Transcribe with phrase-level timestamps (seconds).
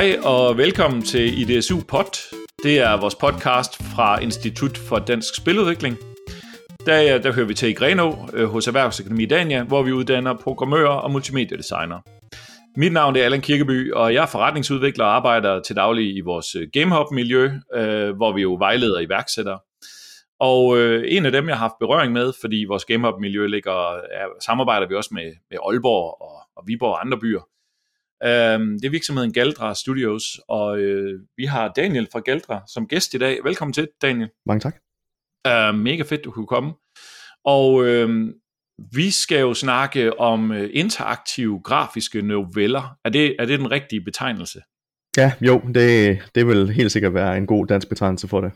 [0.00, 2.34] Hej og velkommen til IDSU Pod.
[2.62, 5.96] Det er vores podcast fra Institut for Dansk Spiludvikling.
[6.86, 10.88] Der, der hører vi til i Greno øh, hos Erhvervsakademi Dania, hvor vi uddanner programmører
[10.88, 12.02] og multimediedesignere.
[12.76, 16.54] Mit navn er Allan Kirkeby, og jeg er forretningsudvikler og arbejder til daglig i vores
[16.54, 19.58] øh, GameHub-miljø, øh, hvor vi jo vejleder iværksættere.
[20.40, 24.26] Og øh, en af dem, jeg har haft berøring med, fordi vores GameHub-miljø ligger, er,
[24.46, 27.49] samarbejder vi også med, med Aalborg og, og Viborg og andre byer.
[28.24, 33.14] Øhm, det er virksomheden Galdra Studios, og øh, vi har Daniel fra Galdra som gæst
[33.14, 33.38] i dag.
[33.44, 34.30] Velkommen til, Daniel.
[34.46, 34.76] Mange tak.
[35.48, 36.72] Uh, mega fedt, du kunne komme.
[37.44, 38.34] Og øh,
[38.92, 42.96] vi skal jo snakke om øh, interaktive grafiske noveller.
[43.04, 44.60] Er det, er det den rigtige betegnelse?
[45.16, 48.52] Ja, jo, det, det vil helt sikkert være en god dansk betegnelse for det.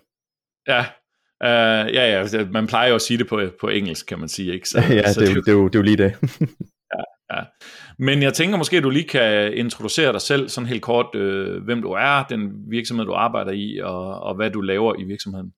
[0.69, 4.28] Ja, uh, ja, ja, man plejer jo at sige det på, på engelsk, kan man
[4.28, 4.69] sige, ikke?
[4.69, 6.14] Så, ja, så det, det, det, er jo, det er jo lige det.
[7.33, 7.41] ja.
[7.98, 11.64] Men jeg tænker måske, at du lige kan introducere dig selv sådan helt kort, øh,
[11.64, 15.52] hvem du er, den virksomhed, du arbejder i, og, og hvad du laver i virksomheden.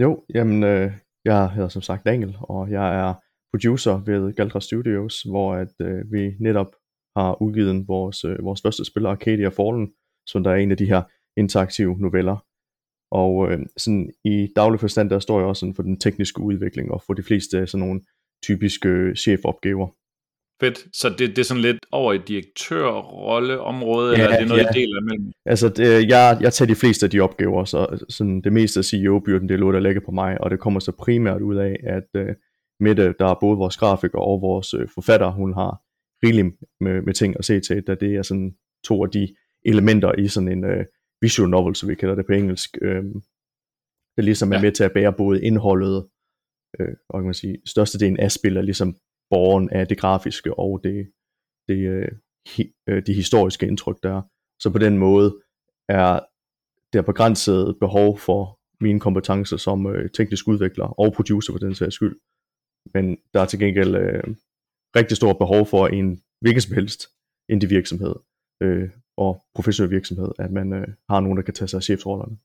[0.00, 0.92] Jo, jamen, øh,
[1.24, 3.14] jeg hedder som sagt Daniel, og jeg er
[3.52, 6.74] producer ved Galdra Studios, hvor at øh, vi netop
[7.16, 9.92] har udgivet vores, øh, vores første spil, Arcadia Fallen,
[10.26, 11.02] som der er en af de her
[11.36, 12.36] interaktive noveller.
[13.10, 16.90] Og øh, sådan i daglig forstand, der står jeg også sådan for den tekniske udvikling,
[16.90, 18.00] og for de fleste sådan nogle
[18.42, 19.88] typiske øh, chefopgaver.
[20.60, 20.96] Fedt.
[20.96, 24.70] Så det, det er sådan lidt over i direktørrolleområde, ja, eller er det noget, ja.
[24.70, 25.32] I deler imellem?
[25.46, 28.84] Altså, det, jeg, jeg tager de fleste af de opgaver, så sådan det meste af
[28.84, 31.76] CEO-byrden, det er lå der ligger på mig, og det kommer så primært ud af,
[31.82, 32.34] at uh,
[32.80, 35.82] Mette, der er både vores grafiker og vores uh, forfatter, hun har
[36.26, 36.46] rigeligt
[36.80, 39.28] med, med ting at se til, da det er sådan to af de
[39.64, 40.84] elementer i sådan en uh,
[41.20, 43.04] visual novel, så vi kalder det på engelsk, uh,
[44.16, 44.62] det ligesom er ja.
[44.62, 45.96] med til at bære både indholdet,
[46.80, 48.96] uh, og kan man sige, størstedelen af spil er ligesom
[49.30, 51.12] borgeren af det grafiske og det,
[51.68, 52.08] det, øh,
[52.88, 54.22] øh, de historiske indtryk, der er.
[54.62, 55.40] Så på den måde
[55.88, 56.20] er
[56.92, 61.94] der begrænset behov for mine kompetencer som øh, teknisk udvikler og producer for den sags
[61.94, 62.20] skyld.
[62.94, 64.24] Men der er til gengæld øh,
[64.96, 67.08] rigtig stort behov for en hvilken som helst
[67.48, 68.14] indie virksomhed
[68.62, 72.36] øh, og professionel virksomhed, at man øh, har nogen, der kan tage sig af chefsrollerne.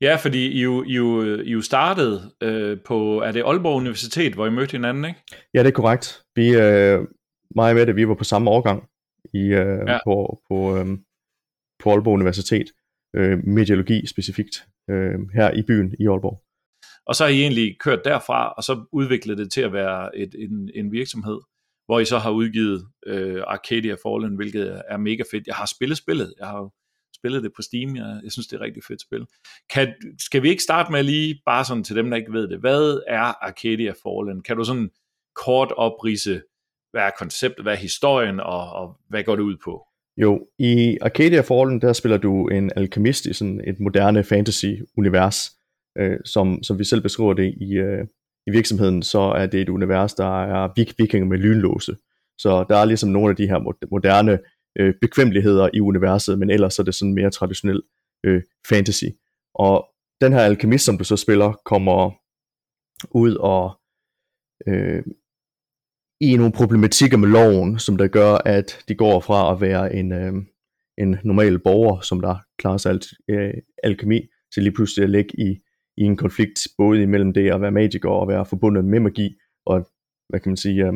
[0.00, 4.34] Ja, fordi I jo, I jo, I jo startede øh, på, er det Aalborg Universitet,
[4.34, 5.20] hvor I mødte hinanden, ikke?
[5.54, 6.22] Ja, det er korrekt.
[6.34, 7.00] Vi, øh,
[7.56, 8.88] mig og Mette, vi var på samme årgang
[9.34, 9.98] i, øh, ja.
[10.04, 10.86] på, på, øh,
[11.82, 12.66] på Aalborg Universitet.
[13.16, 16.42] Øh, mediologi specifikt, øh, her i byen i Aalborg.
[17.06, 20.34] Og så har I egentlig kørt derfra, og så udviklet det til at være et,
[20.38, 21.40] en, en virksomhed,
[21.86, 25.46] hvor I så har udgivet øh, Arcadia Fallen, hvilket er mega fedt.
[25.46, 26.70] Jeg har spillet spillet, jeg har
[27.24, 27.96] spillet det på Steam.
[27.96, 29.26] Jeg, jeg synes, det er et rigtig fedt spil.
[29.74, 32.60] Kan, skal vi ikke starte med lige, bare sådan til dem, der ikke ved det,
[32.60, 34.42] hvad er Arcadia Fallen?
[34.42, 34.90] Kan du sådan
[35.44, 36.42] kort oprise,
[36.90, 39.86] hvad er konceptet, hvad er historien, og, og hvad går det ud på?
[40.16, 45.50] Jo, i Arcadia Fallen, der spiller du en alkemist i sådan et moderne fantasy-univers,
[45.98, 48.06] øh, som, som vi selv beskriver det i, øh,
[48.46, 50.68] i virksomheden, så er det et univers, der er
[50.98, 51.96] vikinger med lynlåse.
[52.38, 53.58] Så der er ligesom nogle af de her
[53.90, 54.38] moderne
[54.80, 57.82] øh, bekvemmeligheder i universet, men ellers er det sådan mere traditionel
[58.24, 59.04] øh, fantasy.
[59.54, 59.88] Og
[60.20, 62.10] den her alkemist, som du så spiller, kommer
[63.10, 63.80] ud og
[64.66, 65.02] øh,
[66.20, 70.12] i nogle problematikker med loven, som der gør, at de går fra at være en,
[70.12, 70.34] øh,
[70.98, 74.20] en normal borger, som der klarer sig alt øh, alkemi,
[74.54, 75.60] til lige pludselig at ligge i,
[75.96, 79.36] i en konflikt, både imellem det at være magiker og være forbundet med magi,
[79.66, 79.90] og
[80.28, 80.94] hvad kan man sige, øh,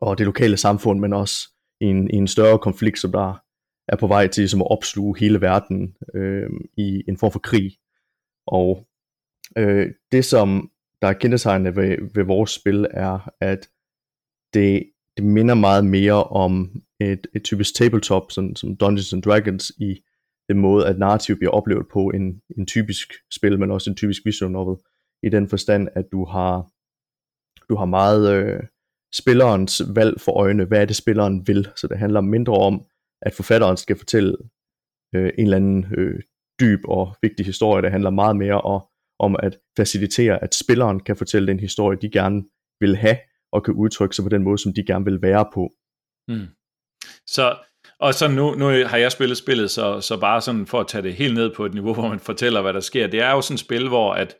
[0.00, 1.51] og det lokale samfund, men også
[1.82, 3.42] i en, i en større konflikt, som der
[3.88, 7.76] er på vej til som at opsluge hele verden øh, i en form for krig.
[8.46, 8.86] Og
[9.58, 10.70] øh, det, som
[11.02, 13.68] der er kendetegnende ved, ved vores spil, er, at
[14.54, 19.72] det, det minder meget mere om et, et typisk tabletop, sådan, som Dungeons and Dragons,
[19.78, 20.00] i
[20.48, 24.22] den måde, at narrativ bliver oplevet på en, en typisk spil, men også en typisk
[24.24, 24.76] visual novel,
[25.22, 26.70] i den forstand, at du har,
[27.68, 28.62] du har meget øh,
[29.14, 30.64] spillerens valg for øjne.
[30.64, 31.68] Hvad er det, spilleren vil?
[31.76, 32.86] Så det handler mindre om,
[33.22, 34.36] at forfatteren skal fortælle
[35.14, 36.20] øh, en eller anden øh,
[36.60, 37.82] dyb og vigtig historie.
[37.82, 38.82] Det handler meget mere om,
[39.18, 42.42] om at facilitere, at spilleren kan fortælle den historie, de gerne
[42.80, 43.18] vil have,
[43.52, 45.72] og kan udtrykke sig på den måde, som de gerne vil være på.
[46.28, 46.46] Mm.
[47.26, 47.56] Så,
[47.98, 51.02] og så nu, nu har jeg spillet spillet, så, så bare sådan for at tage
[51.02, 53.06] det helt ned på et niveau, hvor man fortæller, hvad der sker.
[53.06, 54.36] Det er jo sådan et spil, hvor at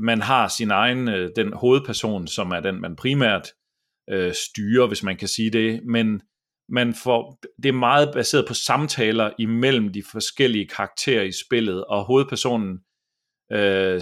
[0.00, 3.52] man har sin egen, øh, den hovedperson, som er den, man primært
[4.10, 6.22] øh, styre, hvis man kan sige det, men
[6.68, 12.04] man får, det er meget baseret på samtaler imellem de forskellige karakterer i spillet, og
[12.04, 12.78] hovedpersonen
[13.52, 14.00] øh,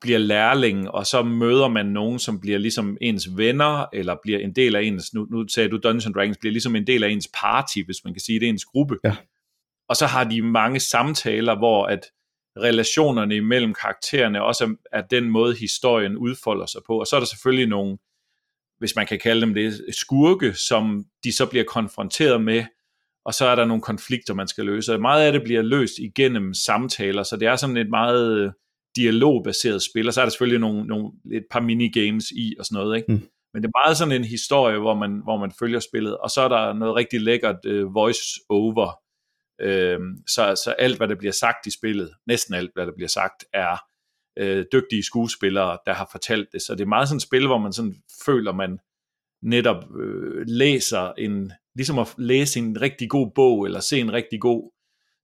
[0.00, 4.52] bliver lærling, og så møder man nogen, som bliver ligesom ens venner, eller bliver en
[4.52, 7.28] del af ens, nu, nu sagde du Dungeons Dragons, bliver ligesom en del af ens
[7.34, 8.96] party, hvis man kan sige det, ens gruppe.
[9.04, 9.16] Ja.
[9.88, 12.00] og så har de mange samtaler, hvor at
[12.58, 17.00] relationerne imellem karaktererne også er, er den måde, historien udfolder sig på.
[17.00, 17.98] Og så er der selvfølgelig nogle,
[18.80, 22.64] hvis man kan kalde dem det, skurke, som de så bliver konfronteret med,
[23.24, 24.94] og så er der nogle konflikter, man skal løse.
[24.94, 28.52] Og meget af det bliver løst igennem samtaler, så det er sådan et meget øh,
[28.96, 32.82] dialogbaseret spil, og så er der selvfølgelig nogle, nogle, et par minigames i og sådan
[32.82, 33.12] noget, ikke?
[33.12, 33.22] Mm.
[33.54, 36.40] Men det er meget sådan en historie, hvor man, hvor man følger spillet, og så
[36.40, 38.88] er der noget rigtig lækkert uh, voice-over,
[39.64, 43.08] uh, så, så alt, hvad der bliver sagt i spillet, næsten alt, hvad der bliver
[43.08, 43.76] sagt, er
[44.38, 47.58] øh, dygtige skuespillere, der har fortalt det, så det er meget sådan et spil, hvor
[47.58, 47.94] man sådan
[48.24, 48.78] føler, man
[49.42, 54.40] netop øh, læser en, ligesom at læse en rigtig god bog, eller se en rigtig
[54.40, 54.72] god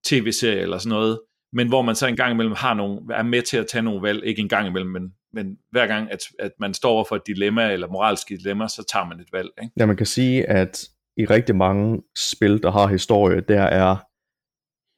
[0.05, 1.21] tv-serie, eller sådan noget,
[1.53, 4.03] men hvor man så en gang imellem har nogle, er med til at tage nogle
[4.03, 7.17] valg, ikke en gang imellem, men, men hver gang, at, at man står over for
[7.17, 9.49] et dilemma, eller moralsk dilemma, så tager man et valg.
[9.63, 9.73] Ikke?
[9.79, 13.97] Ja, man kan sige, at i rigtig mange spil, der har historie, der er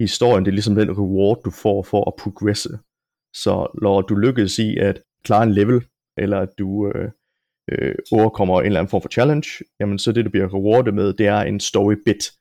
[0.02, 2.78] historien, det er ligesom den reward, du får for at progresse.
[3.42, 5.84] Så når du lykkes i at klare en level,
[6.16, 7.10] eller at du øh,
[7.72, 11.12] øh, overkommer en eller anden form for challenge, jamen så det, du bliver rewardet med,
[11.12, 12.32] det er en story bit.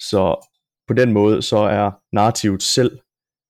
[0.00, 0.48] Så
[0.88, 2.98] på den måde, så er narrativet selv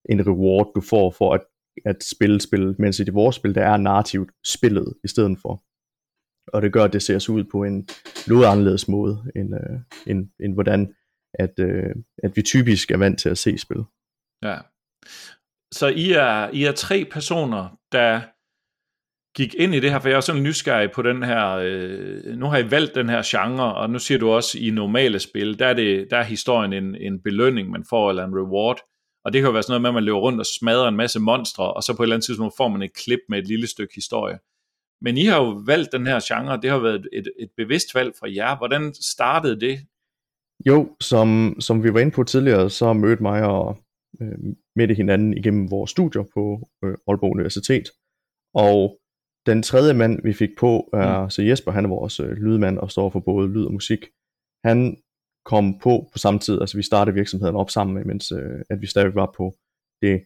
[0.08, 1.40] en reward, du får for at,
[1.84, 5.62] at spille spillet, mens i det vores spil, der er narrativt spillet i stedet for.
[6.52, 7.88] Og det gør, at det ser sig ud på en
[8.28, 10.94] noget anderledes måde, end, øh, end, end hvordan
[11.34, 13.84] at, øh, at vi typisk er vant til at se spil.
[14.42, 14.58] Ja.
[15.75, 18.21] Så I er, I er tre personer, der
[19.37, 22.47] gik ind i det her, for jeg er sådan nysgerrig på den her, øh, nu
[22.47, 25.67] har I valgt den her genre, og nu siger du også i normale spil, der
[25.67, 28.79] er, det, der er historien en, en belønning, man får, eller en reward,
[29.25, 30.97] og det kan jo være sådan noget med, at man løber rundt og smadrer en
[30.97, 33.49] masse monstre, og så på et eller andet tidspunkt får man et klip med et
[33.49, 34.38] lille stykke historie.
[35.00, 38.12] Men I har jo valgt den her genre, det har været et, et bevidst valg
[38.21, 38.56] fra jer.
[38.56, 39.79] Hvordan startede det?
[40.67, 43.83] Jo, som, som vi var inde på tidligere, så mødte mig og
[44.20, 44.38] øh,
[44.76, 47.90] Mette hinanden igennem vores studier på øh, Aalborg Universitet.
[48.55, 48.99] Og
[49.46, 51.31] den tredje mand, vi fik på, er mm.
[51.31, 54.06] så Jesper, han er vores øh, lydmand og står for både lyd og musik.
[54.64, 54.96] Han
[55.44, 58.87] kom på på samme tid, altså vi startede virksomheden op sammen, mens øh, at vi
[58.87, 59.56] stadig var på
[60.02, 60.25] det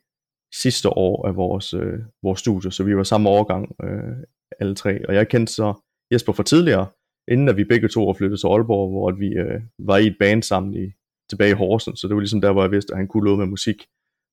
[0.55, 4.17] sidste år af vores, øh, vores studie, så vi var samme årgang øh,
[4.61, 5.75] alle tre, og jeg kendte så
[6.13, 6.87] Jesper fra tidligere,
[7.31, 10.17] inden at vi begge to var flyttet til Aalborg, hvor vi øh, var i et
[10.19, 10.93] band sammen i,
[11.31, 13.37] tilbage i Horsens, så det var ligesom der, hvor jeg vidste, at han kunne låde
[13.37, 13.87] med musik,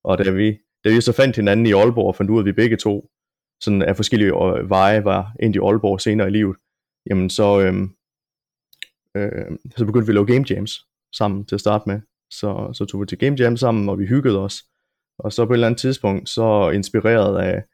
[0.04, 2.46] og da vi, da vi så fandt hinanden i Aalborg og fandt ud af, at
[2.46, 3.10] vi begge to
[3.60, 6.56] sådan af forskellige øh, veje var ind i Aalborg senere i livet,
[7.10, 7.90] jamen så, øhm,
[9.16, 12.00] øh, så begyndte vi at lave game jams sammen til at starte med.
[12.30, 14.64] Så, så tog vi til game jam sammen, og vi hyggede os.
[15.18, 17.64] Og så på et eller andet tidspunkt, så inspireret af,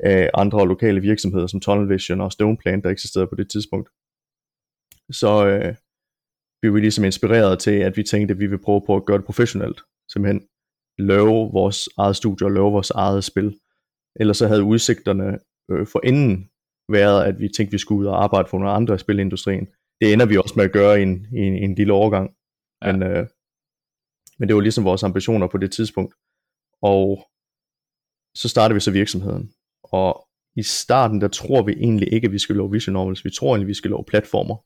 [0.00, 3.88] af andre lokale virksomheder som Tunnel Vision og Stoneplant, der eksisterede på det tidspunkt,
[5.10, 5.74] så øh,
[6.60, 9.18] blev vi ligesom inspireret til, at vi tænkte, at vi vil prøve på at gøre
[9.18, 9.80] det professionelt.
[10.12, 10.42] Simpelthen
[10.98, 13.58] lave vores eget studie og lave vores eget spil.
[14.20, 15.38] Ellers så havde udsigterne
[15.70, 16.50] øh, for inden
[16.92, 19.68] været, at vi tænkte, at vi skulle ud og arbejde for nogle andre i spilindustrien
[20.00, 22.30] det ender vi også med at gøre i en, i en, i en lille overgang.
[22.82, 22.92] Ja.
[22.92, 23.26] Men, øh,
[24.38, 26.14] men det var ligesom vores ambitioner på det tidspunkt.
[26.82, 27.28] Og
[28.34, 29.52] så startede vi så virksomheden.
[29.84, 33.24] Og i starten, der tror vi egentlig ikke, at vi skal lave vision novels.
[33.24, 34.56] Vi tror egentlig, at vi skal lave platformer.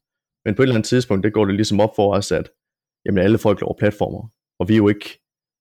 [0.45, 2.51] Men på et eller andet tidspunkt, det går det ligesom op for os, at
[3.07, 4.29] jamen, alle folk laver platformer.
[4.59, 5.21] Og vi er jo ikke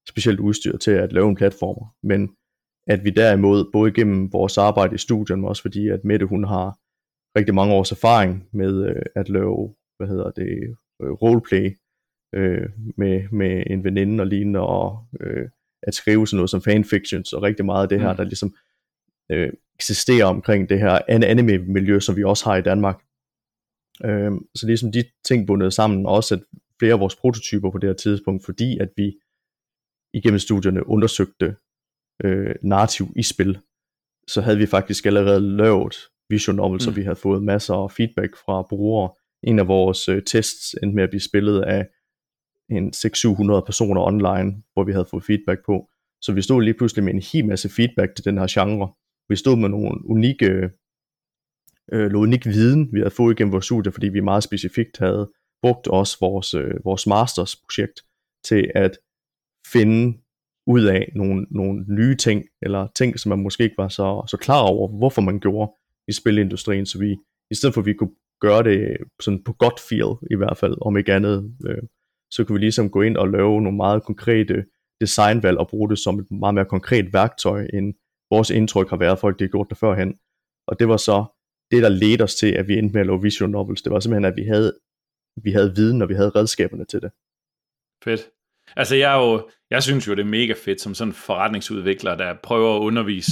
[0.10, 1.96] specielt udstyret til at lave en platformer.
[2.04, 2.30] Men
[2.88, 6.44] at vi derimod, både gennem vores arbejde i studiet, men også fordi, at Mette hun
[6.44, 6.78] har
[7.40, 11.78] rigtig mange års erfaring med øh, at lave, hvad hedder det, øh, roleplay
[12.36, 15.50] øh, med, med en veninde og lignende, og øh,
[15.84, 18.18] at skrive sådan noget som fanfictions, og rigtig meget af det her, mm.
[18.18, 18.56] der ligesom
[19.32, 23.02] øh, eksisterer omkring det her anime-miljø, som vi også har i Danmark.
[24.06, 26.42] Øh, så ligesom de ting bundet sammen, også at
[26.80, 29.14] flere af vores prototyper på det her tidspunkt, fordi at vi
[30.14, 31.56] igennem studierne undersøgte
[32.24, 33.60] øh, narrativ i spil,
[34.28, 35.96] så havde vi faktisk allerede lavet
[36.30, 36.80] visual novel, mm.
[36.80, 39.10] så vi havde fået masser af feedback fra brugere.
[39.44, 41.88] En af vores øh, tests endte med at blive spillet af
[42.70, 45.90] en 600-700 personer online, hvor vi havde fået feedback på.
[46.22, 48.94] Så vi stod lige pludselig med en hel masse feedback til den her genre.
[49.30, 50.70] Vi stod med nogle unikke,
[51.94, 55.88] øh, unik viden, vi havde fået igennem vores studie, fordi vi meget specifikt havde brugt
[55.88, 58.02] også vores, øh, vores masters projekt
[58.44, 58.98] til at
[59.72, 60.18] finde
[60.68, 64.38] ud af nogle, nogle nye ting, eller ting, som man måske ikke var så, så
[64.38, 65.72] klar over, hvorfor man gjorde
[66.08, 67.18] i spilindustrien, så vi,
[67.52, 70.76] i stedet for at vi kunne gøre det sådan på godt feel i hvert fald,
[70.82, 71.84] om ikke andet, øh,
[72.32, 74.66] så kunne vi ligesom gå ind og lave nogle meget konkrete
[75.02, 77.94] designvalg og bruge det som et meget mere konkret værktøj, end
[78.32, 80.14] vores indtryk har været, folk det har gjort det førhen.
[80.68, 81.26] Og det var så
[81.72, 83.82] det, der ledte os til, at vi endte med at lave visual novels.
[83.82, 84.74] Det var simpelthen, at vi havde,
[85.44, 87.12] vi havde viden, og vi havde redskaberne til det.
[88.04, 88.30] Fedt.
[88.76, 92.16] Altså jeg, er jo, jeg synes jo, det er mega fedt som sådan en forretningsudvikler,
[92.16, 93.32] der prøver at undervise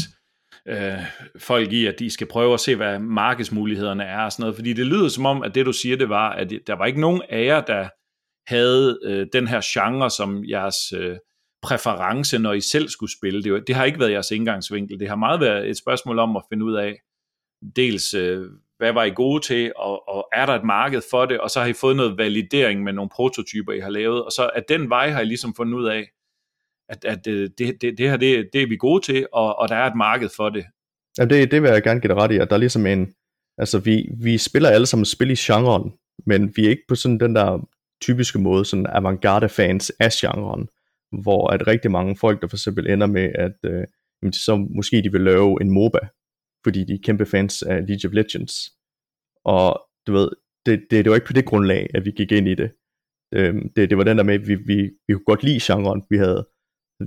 [0.68, 1.00] øh,
[1.38, 4.56] folk i, at de skal prøve at se, hvad markedsmulighederne er og sådan noget.
[4.56, 7.02] Fordi det lyder som om, at det du siger, det var, at der var ikke
[7.02, 7.90] nogen af jer, der
[8.54, 11.18] havde øh, den her genre som jeres øh,
[11.62, 13.44] præference, når I selv skulle spille.
[13.44, 15.00] Det, det har ikke været jeres indgangsvinkel.
[15.00, 17.00] Det har meget været et spørgsmål om at finde ud af,
[17.76, 18.46] dels øh,
[18.78, 21.60] hvad var I gode til, og, og er der et marked for det, og så
[21.60, 24.90] har I fået noget validering med nogle prototyper, I har lavet, og så at den
[24.90, 26.08] vej har I ligesom fundet ud af,
[26.90, 29.70] at, at øh, det, det, det her, det, det er vi gode til, og, og
[29.70, 30.66] der er et marked for det.
[31.18, 33.14] Ja, det, det vil jeg gerne give dig ret i, at der er ligesom en,
[33.58, 35.94] altså vi, vi spiller alle sammen spil i genren,
[36.26, 37.68] men vi er ikke på sådan den der
[38.02, 40.68] typiske måde, sådan avantgarde fans af genren,
[41.22, 43.88] hvor at rigtig mange folk, der for eksempel ender med, at øh,
[44.34, 46.00] så måske de vil lave en MOBA,
[46.64, 48.54] fordi de er kæmpe fans af League of Legends.
[49.46, 50.30] Og du ved,
[50.66, 52.72] det, det, det var ikke på det grundlag, at vi gik ind i det.
[53.34, 56.04] Øhm, det, det var den der med, at vi, vi, vi kunne godt lide genren.
[56.10, 56.48] Vi havde,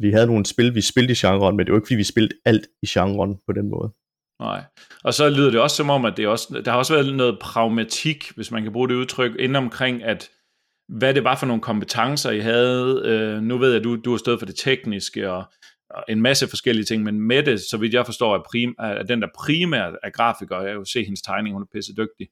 [0.01, 2.35] vi havde nogle spil, vi spillede i genren, men det var ikke fordi, vi spillede
[2.45, 3.93] alt i genren på den måde.
[4.41, 4.65] Nej.
[5.05, 7.39] Og så lyder det også som om, at det også, der har også været noget
[7.41, 10.31] pragmatik, hvis man kan bruge det udtryk, inden omkring, at
[10.89, 13.03] hvad det var for nogle kompetencer, I havde.
[13.05, 15.45] Øh, nu ved jeg, at du, du har stået for det tekniske, og
[16.09, 19.29] en masse forskellige ting, men Mette, så vidt jeg forstår, er, prim, er den der
[19.39, 22.29] primært er grafiker, jeg jo se hendes tegning, hun er pisse dygtig,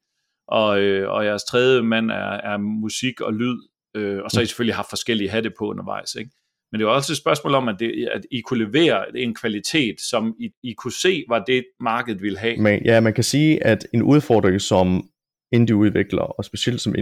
[0.48, 3.58] og, øh, og jeres tredje mand er, er musik og lyd,
[3.96, 6.30] øh, og så har I selvfølgelig haft forskellige hatte på undervejs, ikke?
[6.72, 10.00] Men det var også et spørgsmål om, at, det, at I kunne levere en kvalitet,
[10.10, 12.56] som I, I kunne se, var det markedet ville have.
[12.56, 15.08] Men, ja, man kan sige, at en udfordring som
[15.52, 16.94] indie-udvikler, og specielt som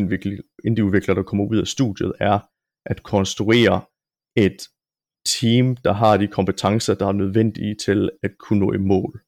[0.64, 2.38] indie-udvikler, der kommer ud af studiet, er
[2.86, 3.80] at konstruere
[4.36, 4.56] et
[5.40, 9.20] team, der har de kompetencer, der er nødvendige til at kunne nå i mål.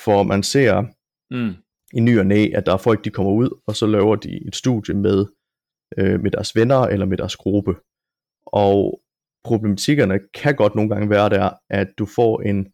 [0.00, 0.82] For man ser
[1.30, 1.54] mm.
[1.92, 4.46] i ny og næ, at der er folk, de kommer ud, og så laver de
[4.46, 5.26] et studie med,
[5.98, 7.74] øh, med deres venner eller med deres gruppe.
[8.46, 9.00] Og
[9.44, 12.72] problematikkerne kan godt nogle gange være der, at du får en,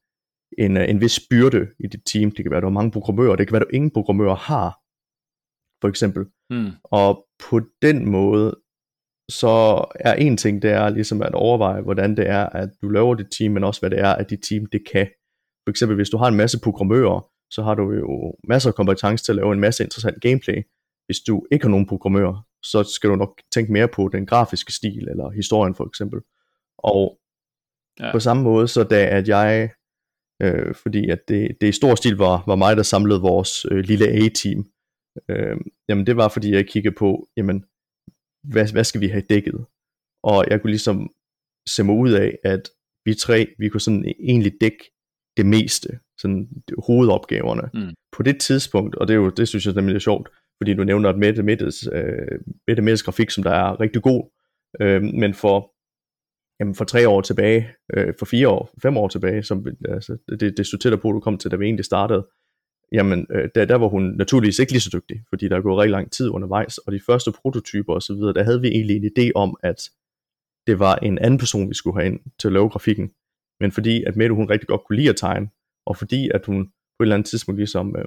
[0.59, 2.31] en, en vis byrde i dit team.
[2.31, 4.35] Det kan være, at du har mange programmører, det kan være, at du ingen programmører
[4.35, 4.71] har,
[5.81, 6.23] for eksempel.
[6.51, 6.71] Mm.
[6.85, 8.62] Og på den måde,
[9.29, 13.15] så er en ting, det er ligesom at overveje, hvordan det er, at du laver
[13.15, 15.07] dit team, men også hvad det er, at dit team det kan.
[15.67, 19.25] For eksempel, hvis du har en masse programmører, så har du jo masser af kompetence
[19.25, 20.63] til at lave en masse interessant gameplay.
[21.07, 24.73] Hvis du ikke har nogen programmører, så skal du nok tænke mere på den grafiske
[24.73, 26.21] stil, eller historien for eksempel.
[26.79, 27.19] Og
[28.01, 28.13] ja.
[28.13, 29.71] på samme måde, så da at jeg,
[30.43, 33.79] øh, fordi at det, det i stor stil var, var mig, der samlede vores øh,
[33.79, 34.65] lille A-team,
[35.29, 35.57] øh,
[35.89, 37.65] jamen det var fordi jeg kiggede på, jamen
[38.45, 39.65] hvad, hvad skal vi have dækket?
[40.25, 41.11] Og jeg kunne ligesom
[41.69, 42.71] se mig ud af, at
[43.05, 44.85] vi tre, vi kunne sådan egentlig dække
[45.37, 46.49] det meste, sådan
[46.87, 47.71] hovedopgaverne.
[47.75, 47.95] Mm.
[48.13, 50.29] På det tidspunkt, og det, er jo, det synes jeg nemlig er sjovt,
[50.61, 54.31] fordi du nævner, at Mette Mettes, øh, Mette Mettes grafik, som der er rigtig god,
[54.81, 55.75] øh, men for,
[56.61, 60.57] jamen for tre år tilbage, øh, for fire år, fem år tilbage, som, altså, det,
[60.57, 62.27] det til på, at du kom til, da vi egentlig startede,
[62.93, 65.79] jamen øh, der, der var hun naturligvis ikke lige så dygtig, fordi der er gået
[65.79, 69.31] rigtig lang tid undervejs, og de første prototyper osv., der havde vi egentlig en idé
[69.35, 69.91] om, at
[70.67, 73.11] det var en anden person, vi skulle have ind til at lave grafikken,
[73.61, 75.49] men fordi at Mette hun rigtig godt kunne lide at tegne,
[75.87, 78.05] og fordi at hun på et eller andet tidspunkt ligesom øh,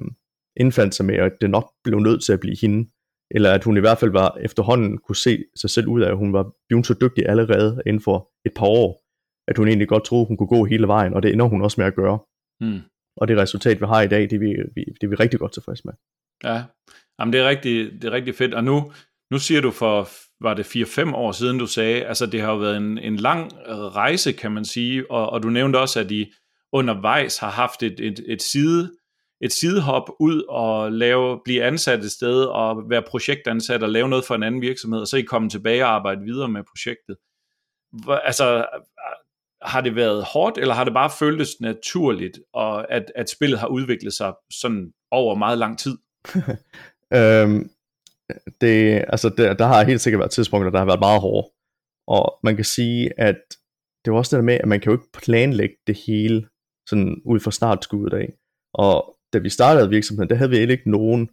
[0.58, 2.90] indfandt sig med, at det nok blev nødt til at blive hende,
[3.32, 6.18] eller at hun i hvert fald var efterhånden kunne se sig selv ud af, at
[6.18, 9.04] hun var blevet så dygtig allerede inden for et par år,
[9.48, 11.82] at hun egentlig godt troede, hun kunne gå hele vejen, og det ender hun også
[11.82, 12.20] med at gøre.
[12.60, 12.82] Hmm
[13.18, 15.54] og det resultat, vi har i dag, det er vi, det er vi rigtig godt
[15.54, 15.94] tilfreds med.
[16.44, 16.64] Ja,
[17.20, 18.92] Jamen, det, er rigtig, det er rigtig fedt, og nu,
[19.32, 20.10] nu siger du for,
[20.44, 23.52] var det 4-5 år siden, du sagde, altså det har jo været en, en lang
[23.68, 26.32] øh, rejse, kan man sige, og, og du nævnte også, at I
[26.72, 28.92] undervejs har haft et, et, et side
[29.42, 34.26] et sidehop ud og lave, blive ansat et sted og være projektansat og lave noget
[34.26, 37.18] for en anden virksomhed, og så I komme tilbage og arbejde videre med projektet.
[38.10, 38.66] Altså,
[39.66, 43.68] har det været hårdt, eller har det bare føltes naturligt, og at, at spillet har
[43.68, 45.98] udviklet sig sådan over meget lang tid?
[47.18, 47.70] øhm,
[48.62, 51.52] det, altså der, der har helt sikkert været tidspunkter, der har været meget hårde.
[52.08, 53.42] Og man kan sige, at
[54.06, 56.48] det er også det der med, at man kan jo ikke planlægge det hele
[56.90, 58.34] sådan ud fra startskuddet af.
[58.74, 61.30] Og da vi startede virksomheden, der havde vi ikke nogen,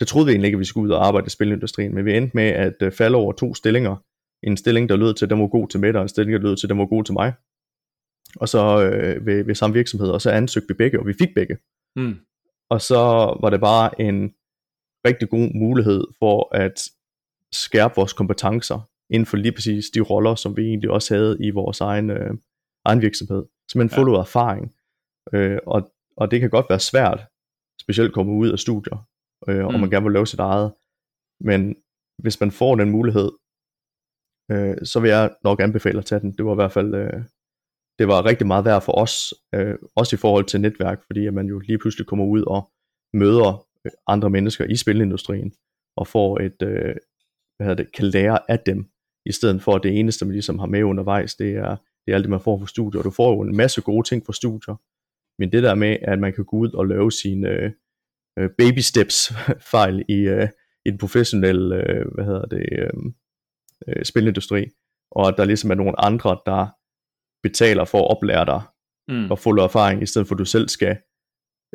[0.00, 2.16] det troede vi egentlig ikke, at vi skulle ud og arbejde i spilindustrien, men vi
[2.16, 3.96] endte med at øh, falde over to stillinger,
[4.42, 6.48] en stilling, der lød til, at den var god til Mette, og en stilling, der
[6.48, 7.32] lød til, at den var god til mig.
[8.36, 11.34] Og så øh, ved, ved samme virksomhed, og så ansøgte vi begge, og vi fik
[11.34, 11.56] begge.
[11.96, 12.16] Mm.
[12.70, 12.98] Og så
[13.40, 14.34] var det bare en
[15.06, 16.82] rigtig god mulighed for at
[17.52, 21.50] skærpe vores kompetencer inden for lige præcis de roller, som vi egentlig også havde i
[21.50, 22.34] vores egen, øh,
[22.84, 23.44] egen virksomhed.
[23.72, 24.04] Simpelthen få ja.
[24.04, 24.74] noget erfaring.
[25.32, 27.20] Øh, og, og det kan godt være svært,
[27.80, 29.08] specielt at komme ud af studier,
[29.48, 29.64] øh, mm.
[29.64, 30.72] og man gerne vil lave sit eget.
[31.40, 31.76] Men
[32.18, 33.30] hvis man får den mulighed,
[34.50, 36.32] øh, så vil jeg nok anbefale at tage den.
[36.32, 37.22] Det var i hvert fald, øh,
[37.98, 41.34] det var rigtig meget værd for os, øh, også i forhold til netværk, fordi at
[41.34, 42.70] man jo lige pludselig kommer ud og
[43.14, 45.52] møder øh, andre mennesker i spilindustrien,
[45.96, 46.96] og får et, øh,
[47.56, 48.88] hvad hedder det, kan lære af dem,
[49.26, 52.14] i stedet for at det eneste, man ligesom har med undervejs, det er, det er
[52.14, 54.32] alt det, man får fra studier, og du får jo en masse gode ting fra
[54.32, 54.76] studier,
[55.38, 57.70] men det der med, at man kan gå ud og lave sine øh,
[58.38, 59.32] øh baby steps
[59.72, 60.48] fejl i, øh,
[60.86, 63.12] i den professionelle, øh, hvad hedder det, øh,
[63.88, 64.66] øh, spilindustri,
[65.10, 66.66] og at der ligesom er nogle andre, der
[67.42, 68.62] betaler for at oplære dig
[69.08, 69.30] mm.
[69.30, 70.96] og få noget erfaring, i stedet for at du selv skal,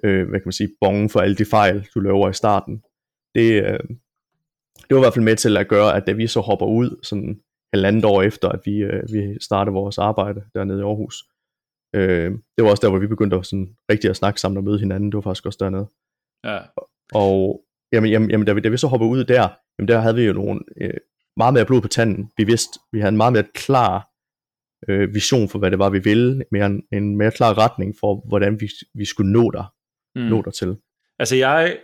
[0.03, 2.83] øh, hvad kan man sige, bonge for alle de fejl, du laver i starten.
[3.35, 3.79] Det, øh,
[4.87, 6.99] det var i hvert fald med til at gøre, at da vi så hopper ud,
[7.03, 7.41] sådan
[7.73, 11.15] halvandet år efter, at vi, øh, vi startede vores arbejde dernede i Aarhus,
[11.95, 14.63] øh, det var også der, hvor vi begyndte at sådan rigtig at snakke sammen og
[14.63, 15.87] møde hinanden, det var faktisk også dernede.
[16.43, 16.59] Ja.
[17.13, 19.47] Og jamen, jamen, jamen da, vi, da vi så hoppede ud der,
[19.79, 20.99] jamen der havde vi jo nogle, øh,
[21.37, 22.31] meget mere blod på tanden.
[22.37, 24.09] Vi vidste, vi havde en meget mere klar
[24.89, 28.27] øh, vision for, hvad det var, vi ville, mere en, en mere klar retning for,
[28.27, 29.73] hvordan vi, vi skulle nå der,
[30.15, 30.21] mm.
[30.21, 30.77] nå der til.
[31.19, 31.77] Altså jeg,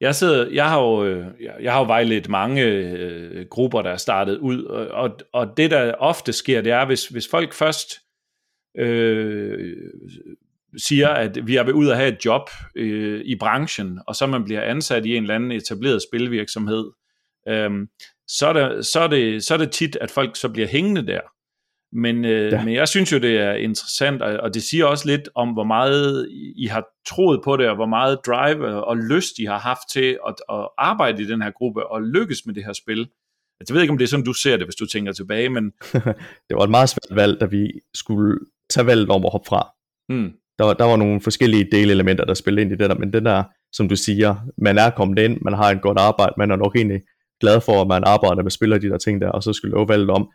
[0.00, 1.26] jeg, sidder, jeg har jo, øh,
[1.60, 5.94] jeg har jo vejledt mange øh, grupper, der er startet ud, og, og det der
[5.94, 7.94] ofte sker, det er, hvis, hvis folk først
[8.78, 9.76] øh,
[10.76, 14.26] siger, at vi er ved ud at have et job øh, i branchen, og så
[14.26, 16.90] man bliver ansat i en eller anden etableret spilvirksomhed,
[17.48, 17.70] øh,
[18.28, 21.06] så, er der, så, er det, så er det tit, at folk så bliver hængende
[21.06, 21.20] der.
[21.92, 22.64] Men, øh, ja.
[22.64, 25.64] men jeg synes jo, det er interessant, og, og det siger også lidt om, hvor
[25.64, 29.90] meget I har troet på det, og hvor meget drive og lyst I har haft
[29.92, 33.08] til at, at arbejde i den her gruppe, og lykkes med det her spil.
[33.68, 35.64] Jeg ved ikke, om det er sådan, du ser det, hvis du tænker tilbage, men...
[36.48, 38.38] det var et meget svært valg, da vi skulle
[38.70, 39.68] tage valget om at hoppe fra.
[40.08, 40.32] Mm.
[40.58, 43.24] Der, var, der var nogle forskellige delelementer, der spillede ind i det der, men den
[43.24, 46.56] der, som du siger, man er kommet ind, man har et godt arbejde, man er
[46.56, 47.00] nok egentlig
[47.40, 49.88] glad for, at man arbejder med spiller de der ting der, og så skulle lave
[49.88, 50.30] valget om,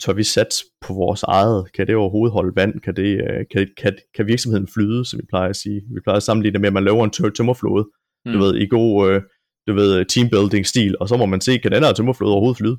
[0.00, 1.72] tør vi satse på vores eget?
[1.72, 2.80] Kan det overhovedet holde vand?
[2.80, 5.82] Kan, det, øh, kan, kan, kan virksomheden flyde, som vi plejer at sige?
[5.94, 7.88] Vi plejer at sammenligne det med, at man laver en tør tømmerflåde,
[8.24, 8.32] mm.
[8.32, 9.22] du ved, i god øh,
[9.68, 12.78] du ved, teambuilding-stil, og så må man se, kan den her tømmerflåde overhovedet flyde?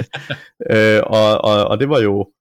[0.74, 2.32] øh, og, og, og det var jo,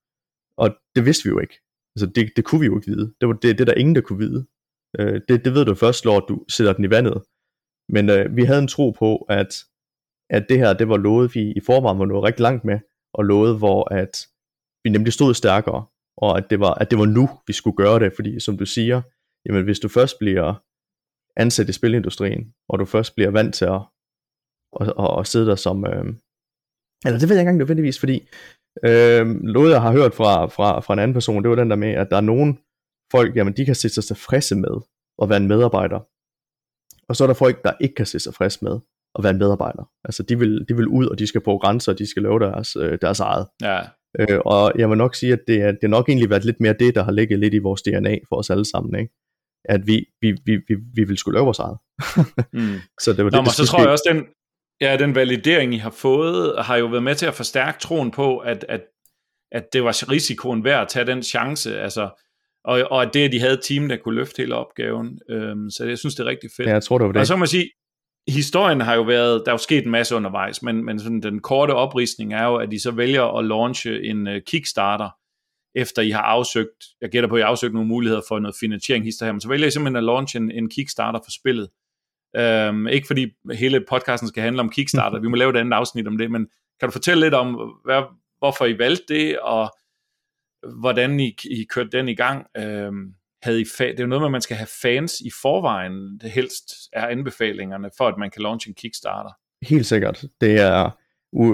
[0.57, 1.55] og det vidste vi jo ikke.
[1.95, 3.13] Altså, det, det kunne vi jo ikke vide.
[3.21, 4.45] Det var det, det der ingen, der kunne vide.
[4.99, 7.21] Øh, det, det ved du først, når du sætter den i vandet.
[7.89, 9.55] Men øh, vi havde en tro på, at,
[10.29, 12.79] at det her, det var lovet, vi i forvejen var nået rigtig langt med,
[13.13, 14.27] og lovet, hvor at
[14.83, 15.85] vi nemlig stod stærkere,
[16.17, 18.65] og at det var, at det var nu, vi skulle gøre det, fordi som du
[18.65, 19.01] siger,
[19.45, 20.63] jamen hvis du først bliver
[21.37, 23.81] ansat i spilindustrien, og du først bliver vant til at,
[24.81, 26.05] at, at, at sidde der som, øh,
[27.05, 28.27] eller det ved jeg ikke engang nødvendigvis, fordi
[28.83, 31.75] øh, noget jeg har hørt fra, fra, fra en anden person, det var den der
[31.75, 32.59] med, at der er nogen
[33.11, 34.75] folk, jamen de kan se sig tilfredse med
[35.21, 35.99] at være en medarbejder,
[37.07, 38.79] og så er der folk, der ikke kan se sig tilfredse med
[39.17, 39.89] at være en medarbejder.
[40.03, 42.39] Altså de vil, de vil ud, og de skal på grænser, og de skal lave
[42.39, 43.47] deres, øh, deres eget.
[43.61, 43.79] Ja.
[44.19, 46.59] Øh, og jeg vil nok sige, at det, er, det har nok egentlig været lidt
[46.59, 48.99] mere det, der har ligget lidt i vores DNA for os alle sammen.
[48.99, 49.13] Ikke?
[49.65, 51.77] At vi, vi, vi, vi, vi vil skulle lave vores eget.
[52.53, 52.79] mm.
[53.03, 54.25] Så det var Nå, det, det så tror jeg også, den,
[54.81, 58.37] ja, den validering, I har fået, har jo været med til at forstærke troen på,
[58.37, 58.81] at, at,
[59.51, 61.79] at det var risikoen værd at tage den chance.
[61.79, 62.09] Altså,
[62.65, 65.19] og, og at det, at de havde et team, der kunne løfte hele opgaven.
[65.29, 66.67] Øhm, så jeg synes, det er rigtig fedt.
[66.67, 67.19] Ja, jeg tror, det var det.
[67.19, 67.69] Og så må man sige,
[68.27, 71.39] historien har jo været, der er jo sket en masse undervejs, men, men sådan den
[71.39, 75.09] korte oprisning er jo, at de så vælger at launche en uh, Kickstarter,
[75.75, 78.55] efter I har afsøgt, jeg gætter på, at I har afsøgt nogle muligheder for noget
[78.59, 81.69] finansiering hister her, men så vælger I simpelthen at launche en, en Kickstarter for spillet.
[82.69, 86.07] Um, ikke fordi hele podcasten skal handle om Kickstarter, vi må lave et andet afsnit
[86.07, 86.47] om det, men
[86.79, 88.03] kan du fortælle lidt om, hvad,
[88.37, 89.75] hvorfor I valgte det, og
[90.79, 92.47] hvordan I, I kørte den i gang?
[92.87, 95.31] Um, havde I fa- det er jo noget med, at man skal have fans i
[95.41, 99.31] forvejen, det helst er anbefalingerne, for at man kan launche en Kickstarter.
[99.61, 100.25] Helt sikkert.
[100.41, 100.97] Det er,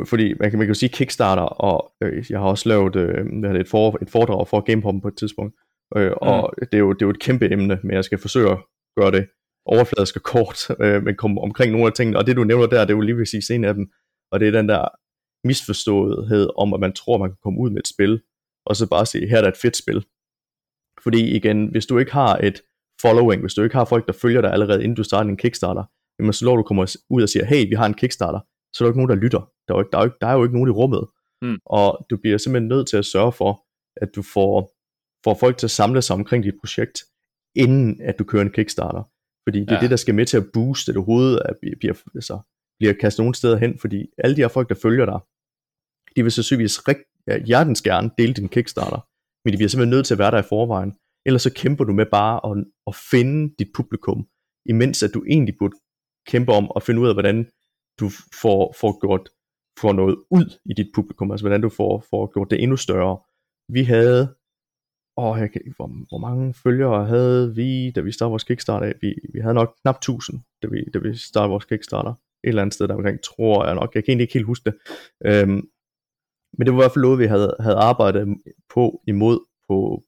[0.06, 3.60] fordi man kan, man kan jo sige Kickstarter, og øh, jeg har også lavet øh,
[3.60, 5.56] et, for, et foredrag for GamePop på et tidspunkt,
[5.98, 6.68] øh, og mm.
[6.72, 8.58] det, er jo, det er jo et kæmpe emne, men jeg skal forsøge at
[9.00, 9.28] gøre det
[9.66, 12.82] overfladisk og kort, øh, men komme omkring nogle af tingene, og det du nævner der,
[12.82, 13.88] det er jo lige præcis en af dem,
[14.32, 14.88] og det er den der
[15.48, 18.22] misforståethed om, at man tror, man kan komme ud med et spil,
[18.66, 20.06] og så bare sige, her er der et fedt spil,
[21.06, 22.62] fordi igen, hvis du ikke har et
[23.02, 25.84] following, hvis du ikke har folk, der følger dig allerede, inden du starter en Kickstarter,
[26.20, 28.40] jamen så når du kommer ud og siger, hey, vi har en Kickstarter,
[28.74, 29.40] så er der ikke nogen, der lytter.
[29.68, 31.04] Der er jo ikke, der er jo ikke, der er jo ikke nogen i rummet.
[31.42, 31.58] Mm.
[31.66, 33.52] Og du bliver simpelthen nødt til at sørge for,
[34.02, 34.56] at du får,
[35.24, 36.98] får folk til at samle sig omkring dit projekt,
[37.56, 39.04] inden at du kører en Kickstarter.
[39.48, 39.76] Fordi det ja.
[39.76, 42.40] er det, der skal med til at booste det overhovedet, at bliver, altså,
[42.80, 45.20] bliver kastet nogle steder hen, fordi alle de her folk, der følger dig,
[46.16, 49.08] de vil sandsynligvis rigt, ja, hjertens gerne dele din Kickstarter,
[49.46, 50.94] men de bliver simpelthen nødt til at være der i forvejen.
[51.26, 54.28] Ellers så kæmper du med bare at, at finde dit publikum,
[54.66, 55.76] imens at du egentlig burde
[56.28, 57.50] kæmpe om at finde ud af, hvordan
[58.00, 58.10] du
[58.42, 59.30] får, får gjort
[59.80, 63.18] får noget ud i dit publikum, altså hvordan du får, får gjort det endnu større.
[63.70, 64.36] Vi havde,
[65.18, 68.94] åh, jeg kan, hvor, hvor mange følgere havde vi, da vi startede vores Kickstarter?
[69.02, 72.12] Vi, vi havde nok knap 1000, da vi, da vi startede vores Kickstarter.
[72.12, 73.96] Et eller andet sted der omkring, tror jeg nok.
[73.96, 74.76] Jeg kan egentlig ikke helt huske det.
[75.26, 75.70] Øhm,
[76.58, 78.38] men det var i hvert fald noget, vi havde, havde arbejdet
[78.74, 79.40] på imod
[79.70, 80.04] på,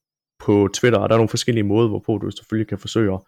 [0.45, 3.19] på Twitter, og der er nogle forskellige måder, hvorpå du selvfølgelig kan forsøge at,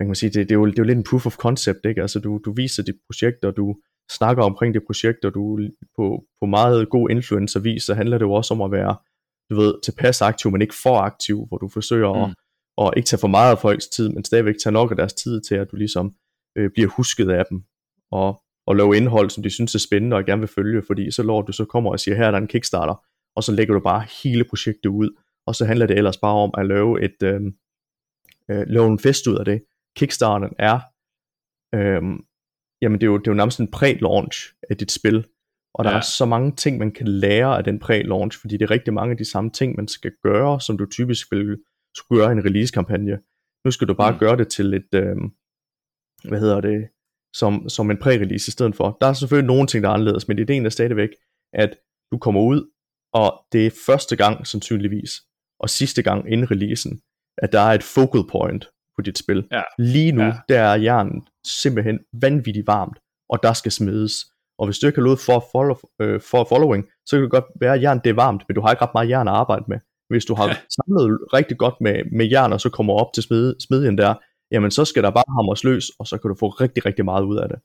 [0.00, 1.80] man kan sige, det, det, er jo, det er jo lidt en proof of concept,
[1.84, 2.02] ikke?
[2.02, 3.76] Altså du, du viser dit projekt, og du
[4.10, 8.32] snakker omkring det projekt, og du på, på meget god influencer-vis, så handler det jo
[8.32, 8.96] også om at være,
[9.50, 12.32] du ved, tilpas aktiv, men ikke for aktiv, hvor du forsøger mm.
[12.78, 15.12] at, at ikke tage for meget af folks tid, men stadigvæk tage nok af deres
[15.12, 16.14] tid til, at du ligesom
[16.56, 17.64] øh, bliver husket af dem,
[18.10, 21.22] og, og lave indhold, som de synes er spændende og gerne vil følge, fordi så
[21.22, 23.04] når du så kommer og siger, her er der en Kickstarter,
[23.36, 25.10] og så lægger du bare hele projektet ud,
[25.46, 27.40] og så handler det ellers bare om at lave et øh,
[28.50, 29.62] øh, lave en fest ud af det.
[29.96, 30.80] Kickstarten er
[31.74, 32.02] øh,
[32.82, 35.26] jamen det er, jo, det er jo nærmest en pre-launch af dit spil,
[35.74, 35.96] og der ja.
[35.96, 39.10] er så mange ting, man kan lære af den pre-launch, fordi det er rigtig mange
[39.10, 41.58] af de samme ting, man skal gøre, som du typisk vil
[41.94, 43.18] skulle gøre i en release-kampagne.
[43.64, 44.18] Nu skal du bare mm.
[44.18, 45.16] gøre det til et, øh,
[46.28, 46.88] hvad hedder det,
[47.34, 48.96] som, som en pre-release i stedet for.
[49.00, 51.08] Der er selvfølgelig nogle ting, der er anderledes, men ideen er stadigvæk,
[51.52, 51.76] at
[52.12, 52.70] du kommer ud,
[53.12, 55.10] og det er første gang sandsynligvis,
[55.60, 57.00] og sidste gang inden releasen,
[57.38, 59.48] at der er et focal point på dit spil.
[59.52, 59.62] Ja.
[59.78, 60.32] Lige nu, ja.
[60.48, 64.14] der er jernen simpelthen vanvittigt varmt, og der skal smides.
[64.58, 67.44] Og hvis du ikke har lovet for, follow, øh, for following, så kan det godt
[67.60, 69.64] være, at jern det er varmt, men du har ikke ret meget jern at arbejde
[69.68, 69.78] med.
[70.08, 70.56] Hvis du har ja.
[70.76, 74.14] samlet rigtig godt med, med jern, og så kommer op til smid, smedjen der,
[74.52, 77.24] jamen så skal der bare hamres løs, og så kan du få rigtig, rigtig meget
[77.24, 77.58] ud af det.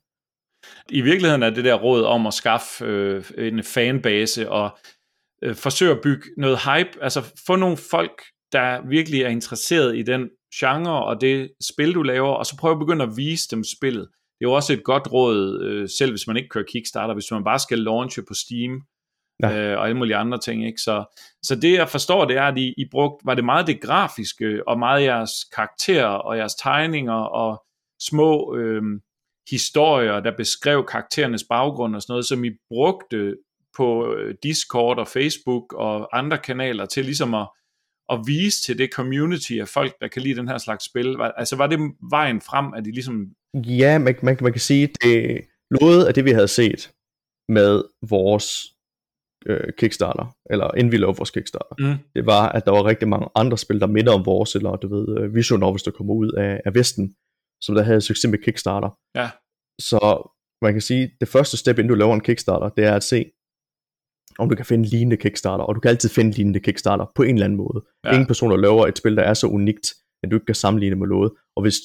[0.89, 4.78] I virkeligheden er det der råd om at skaffe øh, en fanbase og
[5.43, 8.21] øh, forsøge at bygge noget hype, altså få nogle folk,
[8.52, 12.71] der virkelig er interesseret i den genre og det spil, du laver, og så prøv
[12.71, 14.08] at begynde at vise dem spillet.
[14.12, 17.32] Det er jo også et godt råd, øh, selv hvis man ikke kører Kickstarter, hvis
[17.32, 18.82] man bare skal launche på Steam,
[19.43, 19.58] ja.
[19.58, 20.65] øh, og alle mulige andre ting.
[20.65, 20.82] Ikke?
[20.82, 23.82] Så, så det jeg forstår, det er, at I, I brugt, var det meget det
[23.82, 27.63] grafiske, og meget jeres karakterer, og jeres tegninger, og
[28.02, 28.84] små øh,
[29.50, 33.36] historier, der beskrev karakterernes baggrund og sådan noget, som I brugte
[33.78, 37.47] på øh, Discord og Facebook og andre kanaler til ligesom at
[38.10, 41.15] at vise til det community af folk, der kan lide den her slags spil?
[41.38, 43.28] Altså var det vejen frem, at de ligesom...
[43.54, 46.91] Ja, man, man, man kan sige, det noget af det, vi havde set
[47.50, 48.77] med vores
[49.48, 51.98] øh, Kickstarter, eller inden vi lavede vores Kickstarter, mm.
[52.16, 54.88] det var, at der var rigtig mange andre spil, der minder om vores, eller du
[54.96, 57.16] ved, øh, Vision Novels, der kommer ud af, af Vesten,
[57.62, 58.90] som der havde succes med Kickstarter.
[59.16, 59.30] Ja.
[59.82, 60.00] Så
[60.62, 63.26] man kan sige, det første step, inden du laver en Kickstarter, det er at se,
[64.40, 67.36] om du kan finde lignende Kickstarter, og du kan altid finde lignende Kickstarter på en
[67.36, 67.86] eller anden måde.
[68.06, 68.12] Ja.
[68.12, 70.96] Ingen person, der laver et spil, der er så unikt, at du ikke kan sammenligne
[70.96, 71.32] med noget.
[71.56, 71.76] Og hvis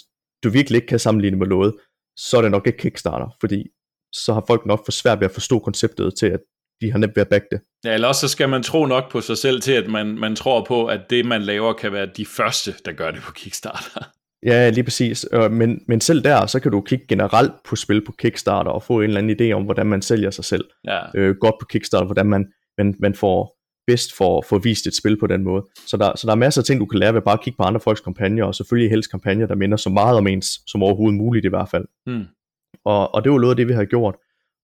[0.44, 1.74] du virkelig ikke kan sammenligne med noget,
[2.16, 3.68] så er det nok ikke Kickstarter, fordi
[4.14, 6.40] så har folk nok for svært ved at forstå konceptet til, at
[6.82, 7.60] de har nemt ved at backe det.
[7.84, 10.36] Ja, eller også så skal man tro nok på sig selv til, at man, man
[10.36, 14.06] tror på, at det man laver kan være de første, der gør det på Kickstarter.
[14.46, 15.26] Ja, lige præcis.
[15.50, 19.00] Men, men selv der, så kan du kigge generelt på spil på Kickstarter og få
[19.00, 20.64] en eller anden idé om, hvordan man sælger sig selv.
[20.84, 21.00] Ja.
[21.14, 22.46] Øh, godt på Kickstarter, hvordan man,
[22.78, 25.64] man, man får bedst for, for vist et spil på den måde.
[25.86, 27.56] Så der, så der er masser af ting, du kan lære ved bare at kigge
[27.56, 30.82] på andre folks kampagner, og selvfølgelig helst kampagner, der minder så meget om ens, som
[30.82, 31.84] overhovedet muligt i hvert fald.
[32.06, 32.24] Mm.
[32.84, 34.14] Og, og det var noget af det, vi havde gjort.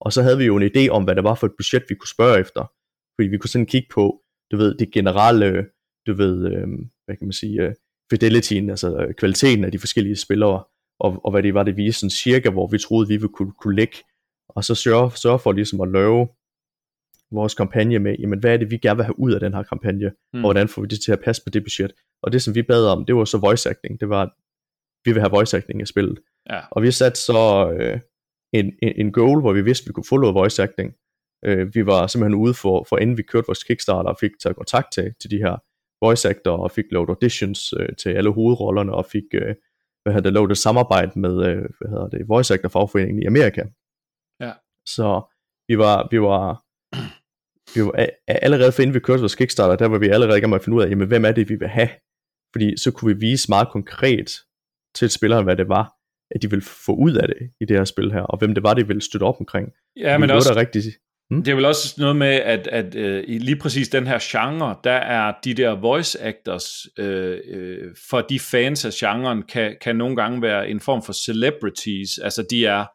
[0.01, 1.95] Og så havde vi jo en idé om, hvad det var for et budget, vi
[1.95, 2.71] kunne spørge efter.
[3.15, 5.65] Fordi vi kunne sådan kigge på, du ved, det generelle,
[6.07, 6.67] du ved, øh,
[7.05, 7.73] hvad kan man sige, øh,
[8.11, 10.63] fidelityen, altså øh, kvaliteten af de forskellige spillere,
[10.99, 13.51] og, og hvad det var, det viste sådan cirka, hvor vi troede, vi ville kunne,
[13.61, 13.97] kunne ligge,
[14.49, 16.27] og så sørge, sørge for ligesom at lave
[17.31, 19.63] vores kampagne med, jamen hvad er det, vi gerne vil have ud af den her
[19.63, 20.39] kampagne, mm.
[20.39, 21.91] og hvordan får vi det til at passe på det budget.
[22.23, 24.25] Og det, som vi bad om, det var så voice acting, det var,
[25.05, 26.19] vi vil have voice acting i spillet.
[26.49, 26.59] Ja.
[26.71, 27.99] Og vi satte så øh,
[28.53, 30.93] en, en, en goal, hvor vi vidste, at vi kunne få noget voice acting.
[31.45, 34.55] Øh, vi var simpelthen ude for, for inden vi kørte vores Kickstarter, og fik taget
[34.55, 35.57] kontakt til, til de her
[36.05, 39.55] voice actor og fik lavet auditions øh, til alle hovedrollerne og fik øh,
[40.03, 43.25] hvad hedder det, lavet et samarbejde med øh, hvad hedder det, voice actor fagforeningen i
[43.25, 43.63] Amerika.
[44.39, 44.53] Ja.
[44.85, 45.21] Så
[45.67, 46.63] vi var, vi var,
[47.75, 50.49] vi var allerede for inden vi kørte vores Kickstarter, der var vi allerede i gang
[50.49, 51.89] med at finde ud af, jamen, hvem er det, vi vil have?
[52.53, 54.31] Fordi så kunne vi vise meget konkret
[54.95, 55.98] til spilleren, hvad det var,
[56.35, 58.63] at de ville få ud af det i det her spil her, og hvem det
[58.63, 59.69] var, de ville støtte op omkring.
[59.97, 60.83] Ja, men også, der rigtig,
[61.31, 61.43] Mm.
[61.43, 64.75] Det er vel også noget med, at, at uh, i lige præcis den her genre,
[64.83, 69.95] der er de der voice actors, uh, uh, for de fans af genren, kan, kan
[69.95, 72.17] nogle gange være en form for celebrities.
[72.17, 72.85] Altså de er,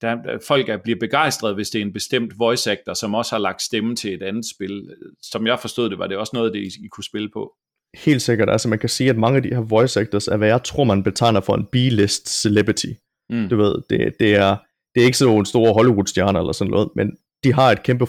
[0.00, 3.40] der, folk er, bliver begejstrede, hvis det er en bestemt voice actor, som også har
[3.40, 4.94] lagt stemme til et andet spil.
[5.22, 7.52] Som jeg forstod det, var det også noget, det I, I kunne spille på.
[7.96, 8.50] Helt sikkert.
[8.50, 10.84] Altså man kan sige, at mange af de her voice actors er, hvad jeg tror,
[10.84, 12.92] man betegner for en B-list celebrity.
[13.30, 13.48] Mm.
[13.48, 14.56] Du ved, det, det er
[14.94, 18.06] det er ikke sådan nogle store Hollywood-stjerner eller sådan noget, men de har et kæmpe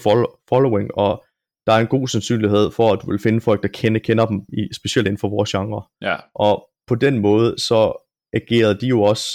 [0.50, 1.24] following, og
[1.68, 4.42] der er en god sandsynlighed for, at du vil finde folk, der kender, kender dem,
[4.50, 5.84] i, specielt inden for vores genre.
[6.02, 6.16] Ja.
[6.36, 9.28] Og på den måde, så agerede de jo også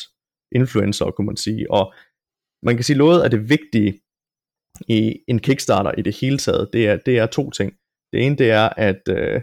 [0.55, 1.71] influencer, kunne man sige.
[1.71, 1.95] Og
[2.63, 4.01] man kan sige, noget af det vigtige
[4.89, 7.73] i en Kickstarter i det hele taget, det er, det er to ting.
[8.13, 9.41] Det ene, det er at, øh,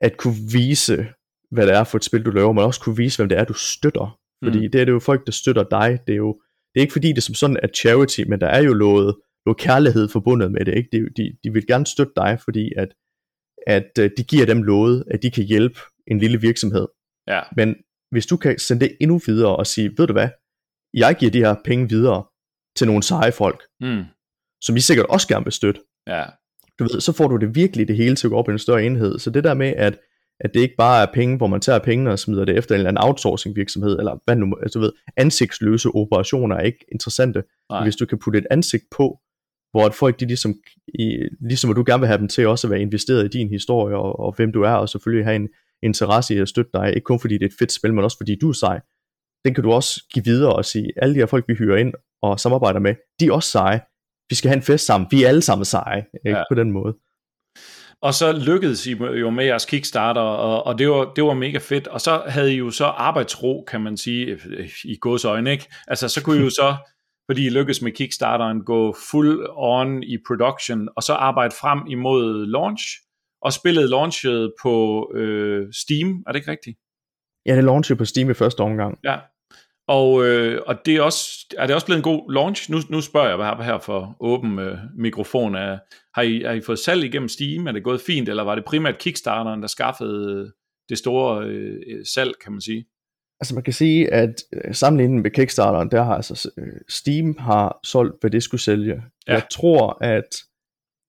[0.00, 1.06] at kunne vise,
[1.50, 3.44] hvad det er for et spil, du laver, men også kunne vise, hvem det er,
[3.44, 4.18] du støtter.
[4.44, 4.70] Fordi mm.
[4.72, 5.98] det er det jo folk, der støtter dig.
[6.06, 6.40] Det er jo
[6.76, 9.58] det er ikke fordi, det som sådan er charity, men der er jo noget, noget
[9.58, 10.74] kærlighed forbundet med det.
[10.74, 10.88] Ikke?
[10.92, 12.88] De, de, de vil gerne støtte dig, fordi at,
[13.66, 16.86] at øh, de giver dem noget, at de kan hjælpe en lille virksomhed.
[17.28, 17.40] Ja.
[17.56, 17.76] Men
[18.10, 20.28] hvis du kan sende det endnu videre og sige, ved du hvad,
[20.94, 22.24] jeg giver de her penge videre
[22.76, 24.04] til nogle seje folk, mm.
[24.62, 25.80] som I sikkert også gerne vil støtte.
[26.06, 26.24] Ja.
[26.78, 28.58] Du ved, så får du det virkelig det hele til at gå op i en
[28.58, 29.18] større enhed.
[29.18, 29.98] Så det der med, at,
[30.40, 32.78] at det ikke bare er penge, hvor man tager pengene og smider det efter en
[32.78, 37.42] eller anden outsourcing virksomhed, eller hvad nu, altså, du ved, ansigtsløse operationer er ikke interessante.
[37.70, 37.82] Nej.
[37.82, 39.18] Hvis du kan putte et ansigt på,
[39.70, 40.54] hvor at folk de ligesom,
[40.88, 43.48] i, ligesom hvor du gerne vil have dem til også at være investeret i din
[43.48, 45.48] historie, og, og hvem du er, og selvfølgelig have en
[45.82, 48.16] interesse i at støtte dig, ikke kun fordi det er et fedt spil, men også
[48.16, 48.80] fordi du er sej.
[49.44, 51.94] Den kan du også give videre og sige, alle de her folk, vi hyrer ind
[52.22, 53.80] og samarbejder med, de er også seje.
[54.28, 55.08] Vi skal have en fest sammen.
[55.10, 56.38] Vi er alle sammen seje, ikke?
[56.38, 56.44] Ja.
[56.50, 56.94] på den måde.
[58.02, 61.58] Og så lykkedes I jo med jeres Kickstarter, og, og det, var, det var mega
[61.58, 61.88] fedt.
[61.88, 64.38] Og så havde I jo så arbejdsro, kan man sige,
[64.84, 65.66] i gods øjne, ikke?
[65.88, 66.76] Altså, så kunne I jo så
[67.30, 72.46] fordi I lykkedes med Kickstarteren, gå full on i production, og så arbejde frem imod
[72.46, 72.84] launch,
[73.42, 74.74] og spillet launchet på
[75.14, 76.78] øh, Steam, er det ikke rigtigt?
[77.46, 78.98] Ja, det launchede på Steam i første omgang.
[79.04, 79.18] Ja,
[79.88, 82.70] og, øh, og det er, også, er det også blevet en god launch?
[82.70, 85.54] Nu, nu spørger jeg bare her for åben øh, mikrofon.
[85.54, 85.78] Er,
[86.14, 87.66] har, I, har I fået salg igennem Steam?
[87.66, 90.52] Er det gået fint, eller var det primært Kickstarteren, der skaffede
[90.88, 92.86] det store øh, salg, kan man sige?
[93.40, 97.80] Altså man kan sige, at øh, sammenlignet med Kickstarteren, der har altså øh, Steam har
[97.84, 99.02] solgt, hvad det skulle sælge.
[99.28, 99.32] Ja.
[99.32, 100.36] Jeg tror, at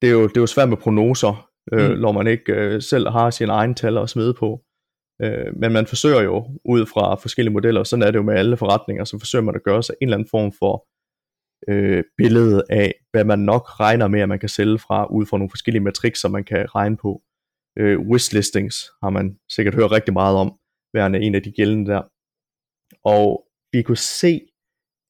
[0.01, 1.97] det er jo, det er jo svært med prognoser, øh, mm.
[1.97, 4.61] når man ikke øh, selv har sine egne tal at smide på.
[5.21, 8.57] Øh, men man forsøger jo ud fra forskellige modeller, sådan er det jo med alle
[8.57, 10.87] forretninger, så forsøger man at gøre sig en eller anden form for
[11.71, 15.37] øh, billede af, hvad man nok regner med, at man kan sælge fra, ud fra
[15.37, 17.21] nogle forskellige matrixer, man kan regne på.
[17.79, 20.59] Øh, wishlistings har man sikkert hørt rigtig meget om,
[20.93, 22.01] værende en af de gældende der.
[23.03, 24.41] Og vi kunne se,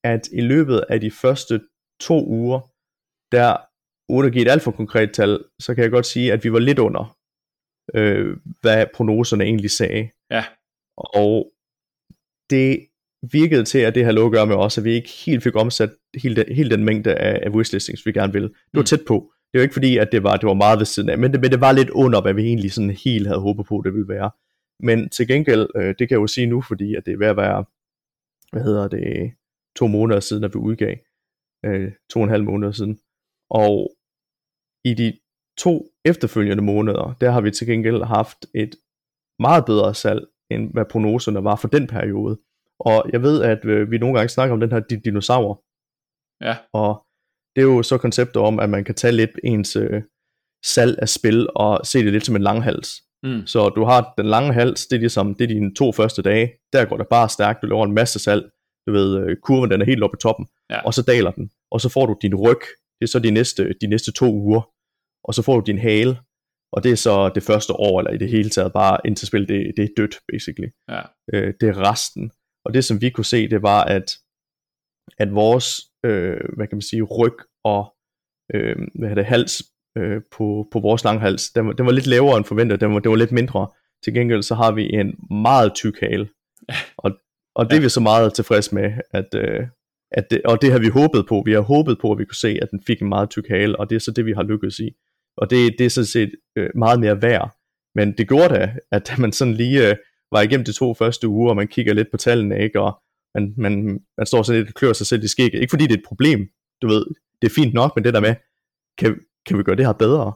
[0.04, 1.62] at i løbet af de første
[2.02, 2.60] to uger,
[3.32, 3.58] der
[4.10, 6.54] uden at give et alt for konkret tal, så kan jeg godt sige, at vi
[6.54, 7.17] var lidt under,
[7.96, 10.10] øh, hvad prognoserne egentlig sagde.
[10.32, 10.44] Ja.
[10.98, 11.52] Og
[12.50, 12.88] det
[13.32, 15.56] virkede til, at det her lå at gøre med os, at vi ikke helt fik
[15.56, 15.90] omsat
[16.24, 18.48] hele den, hele den mængde af, af wishlistings, vi gerne ville.
[18.48, 18.86] Det var mm.
[18.86, 19.34] tæt på.
[19.54, 21.42] Det var ikke fordi, at det var, det var meget ved siden af, men det,
[21.42, 24.08] men det var lidt under, hvad vi egentlig sådan helt havde håbet på, det ville
[24.08, 24.32] være.
[24.80, 27.28] Men til gengæld, øh, det kan jeg jo sige nu, fordi at det er ved
[27.28, 27.66] at være
[28.52, 29.32] hvad hedder det,
[29.76, 30.96] to måneder siden, at vi udgav,
[31.66, 33.00] øh, to og en halv måneder siden.
[33.50, 33.92] Og
[34.84, 35.14] i de
[35.58, 38.76] to efterfølgende måneder, der har vi til gengæld haft et
[39.40, 42.40] meget bedre salg, end hvad prognoserne var for den periode.
[42.80, 45.64] Og jeg ved, at øh, vi nogle gange snakker om den her dinosaur.
[46.46, 46.56] Ja.
[46.74, 47.06] Og
[47.56, 50.02] det er jo så konceptet om, at man kan tage lidt ens øh,
[50.66, 52.90] salg af spil og se det lidt som en langhals.
[53.24, 53.48] Mm.
[53.48, 56.52] Så du har den lange hals, det er ligesom, det er dine to første dage,
[56.74, 58.50] der går det bare stærkt, du laver en masse salg,
[58.88, 60.82] du ved, øh, kurven den er helt oppe i toppen, ja.
[60.86, 62.62] og så daler den, og så får du din ryg,
[63.00, 64.62] det er så de næste, de næste to uger,
[65.24, 66.18] og så får du din hale,
[66.72, 69.48] og det er så det første år, eller i det hele taget, bare indtil spil,
[69.48, 70.68] det, det er dødt, basically.
[70.90, 71.02] Ja.
[71.34, 72.32] Øh, det er resten.
[72.66, 74.12] Og det, som vi kunne se, det var, at,
[75.18, 77.94] at vores, øh, hvad kan man sige, ryg og
[78.54, 79.64] øh, hvad det, hals
[79.98, 83.00] øh, på, på vores langhals, den var, den var lidt lavere end forventet, den var,
[83.00, 83.68] det var lidt mindre.
[84.04, 86.30] Til gengæld så har vi en meget tyk hale,
[87.04, 87.12] og,
[87.56, 87.78] og det ja.
[87.78, 89.68] er vi så meget tilfreds med, at, øh,
[90.12, 91.44] at det, og det har vi håbet på.
[91.46, 93.80] Vi har håbet på, at vi kunne se, at den fik en meget tyk hale,
[93.80, 94.90] og det er så det, vi har lykkedes i.
[95.38, 97.58] Og det, det er sådan set øh, meget mere værd.
[97.96, 99.96] Men det gjorde da, at man sådan lige øh,
[100.32, 102.82] var igennem de to første uger, og man kigger lidt på tallene, ikke?
[102.82, 103.02] og
[103.36, 105.62] man, man, man står sådan lidt og klør sig selv i skægget.
[105.62, 106.50] Ikke fordi det er et problem,
[106.82, 107.06] du ved,
[107.42, 108.36] det er fint nok, men det der med,
[108.98, 110.34] kan, kan vi gøre det her bedre?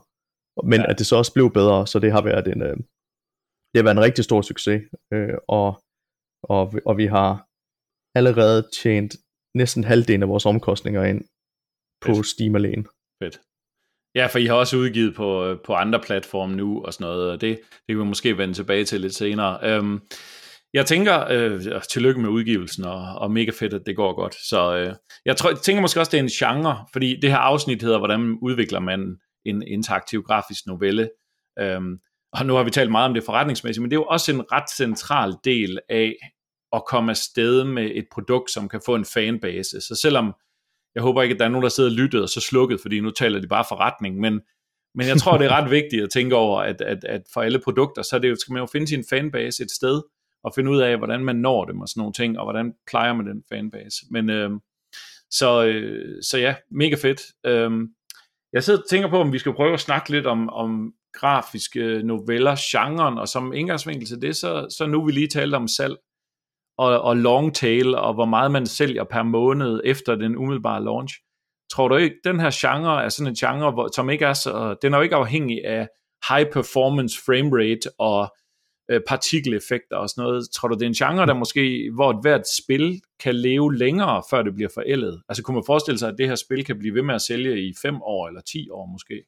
[0.64, 0.90] Men ja.
[0.90, 2.76] at det så også blev bedre, så det har været en, øh,
[3.70, 5.82] det har været en rigtig stor succes, øh, og,
[6.42, 7.48] og, og vi har
[8.14, 9.16] allerede tjent
[9.54, 11.24] næsten halvdelen af vores omkostninger ind
[12.00, 12.22] på.
[12.22, 12.84] Steam alene.
[13.22, 13.40] Fedt.
[14.14, 17.30] Ja, for I har også udgivet på, øh, på andre platforme nu og sådan noget,
[17.30, 19.58] og det, det kan vi måske vende tilbage til lidt senere.
[19.62, 20.00] Øhm,
[20.74, 24.34] jeg tænker, øh, tillykke med udgivelsen, og, og mega fedt, at det går godt.
[24.48, 24.94] Så øh,
[25.24, 27.98] jeg, tror, jeg tænker måske også, det er en genre, fordi det her afsnit hedder,
[27.98, 31.10] hvordan udvikler man en interaktiv grafisk novelle.
[31.58, 31.98] Øhm,
[32.32, 34.52] og nu har vi talt meget om det forretningsmæssigt, men det er jo også en
[34.52, 36.14] ret central del af
[36.72, 39.80] at komme afsted med et produkt, som kan få en fanbase.
[39.80, 40.34] Så selvom
[40.94, 43.00] jeg håber ikke, at der er nogen, der sidder og lytter og så slukket, fordi
[43.00, 44.40] nu taler de bare forretning, men,
[44.94, 47.60] men jeg tror, det er ret vigtigt at tænke over, at, at, at for alle
[47.64, 50.02] produkter, så er det jo, skal man jo finde sin fanbase et sted,
[50.44, 53.12] og finde ud af, hvordan man når dem og sådan nogle ting, og hvordan plejer
[53.12, 53.96] man den fanbase.
[54.10, 54.50] Men øh,
[55.30, 57.22] så, øh, så ja, mega fedt.
[57.46, 57.70] Øh,
[58.52, 62.02] jeg sidder og tænker på, om vi skal prøve at snakke lidt om, om grafiske
[62.02, 65.96] noveller, genren, og som indgangsvinkel til det, så, så nu vi lige talt om salg
[66.78, 71.14] og, og long tail, og hvor meget man sælger per måned efter den umiddelbare launch.
[71.72, 74.76] Tror du ikke, den her genre er sådan en genre, hvor, som ikke er så,
[74.82, 75.88] den er jo ikke afhængig af
[76.28, 78.34] high performance frame rate og
[78.90, 80.50] øh, partikeleffekter og sådan noget.
[80.54, 84.22] Tror du, det er en genre, der måske, hvor et hvert spil kan leve længere,
[84.30, 85.22] før det bliver forældet?
[85.28, 87.68] Altså kunne man forestille sig, at det her spil kan blive ved med at sælge
[87.68, 89.24] i 5 år eller 10 år måske?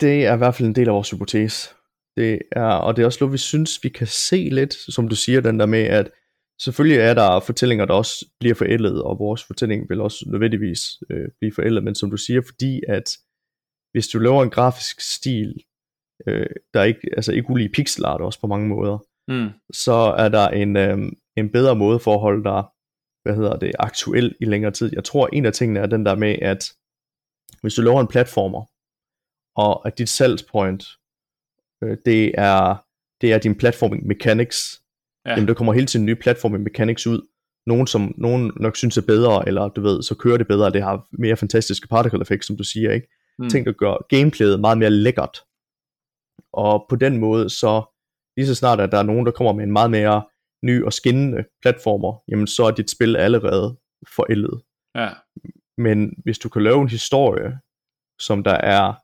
[0.00, 1.74] Det er i hvert fald en del af vores hypotese.
[2.16, 5.16] Det er, og det er også noget, vi synes, vi kan se lidt, som du
[5.16, 6.10] siger, den der med, at
[6.60, 11.28] selvfølgelig er der fortællinger, der også bliver forældet, og vores fortælling vil også nødvendigvis øh,
[11.40, 13.10] blive forældet, men som du siger, fordi at
[13.92, 15.64] hvis du laver en grafisk stil,
[16.26, 19.50] øh, der er ikke, altså ikke ulige pixel art også på mange måder, mm.
[19.72, 20.98] så er der en, øh,
[21.36, 22.64] en bedre måde for at holde dig,
[23.22, 24.90] hvad hedder det, aktuel i længere tid.
[24.92, 26.72] Jeg tror, en af tingene er den der med, at
[27.60, 28.64] hvis du laver en platformer,
[29.56, 30.84] og at dit salgspoint,
[31.82, 32.84] øh, det er,
[33.20, 34.83] det er din platforming mechanics,
[35.26, 35.30] ja.
[35.30, 37.20] jamen der kommer hele tiden nye platforming mechanics ud,
[37.66, 40.82] nogen som nogen nok synes er bedre, eller du ved, så kører det bedre, det
[40.82, 43.08] har mere fantastiske particle effects, som du siger, ikke?
[43.38, 43.48] Mm.
[43.48, 45.38] Ting, der gør gameplayet meget mere lækkert.
[46.52, 47.82] Og på den måde, så
[48.36, 50.22] lige så snart, at der er nogen, der kommer med en meget mere
[50.64, 53.76] ny og skinnende platformer, jamen så er dit spil allerede
[54.16, 54.62] forældet.
[54.94, 55.10] Ja.
[55.78, 57.58] Men hvis du kan lave en historie,
[58.20, 58.94] som der er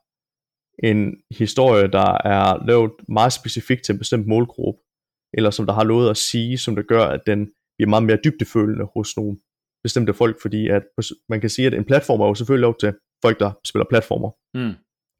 [0.83, 4.80] en historie, der er lavet meget specifikt til en bestemt målgruppe,
[5.33, 8.19] eller som der har noget at sige, som der gør, at den bliver meget mere
[8.23, 9.37] dybdefølende hos nogle
[9.83, 10.83] bestemte folk, fordi at
[11.29, 14.31] man kan sige, at en platform er jo selvfølgelig lavet til folk, der spiller platformer.
[14.57, 14.73] Mm.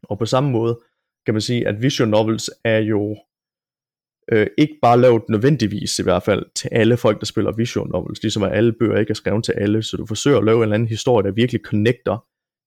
[0.04, 0.80] Og på samme måde
[1.26, 3.18] kan man sige, at visual novels er jo
[4.32, 8.22] øh, ikke bare lavet nødvendigvis i hvert fald til alle folk, der spiller visual novels,
[8.24, 10.64] ligesom at alle bøger ikke er skrevet til alle, så du forsøger at lave en
[10.64, 12.26] eller anden historie, der virkelig connecter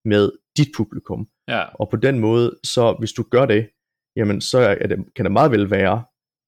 [0.08, 1.28] med dit publikum.
[1.48, 1.62] Ja.
[1.74, 3.68] Og på den måde, så hvis du gør det,
[4.16, 6.04] jamen så er det, kan det meget vel være,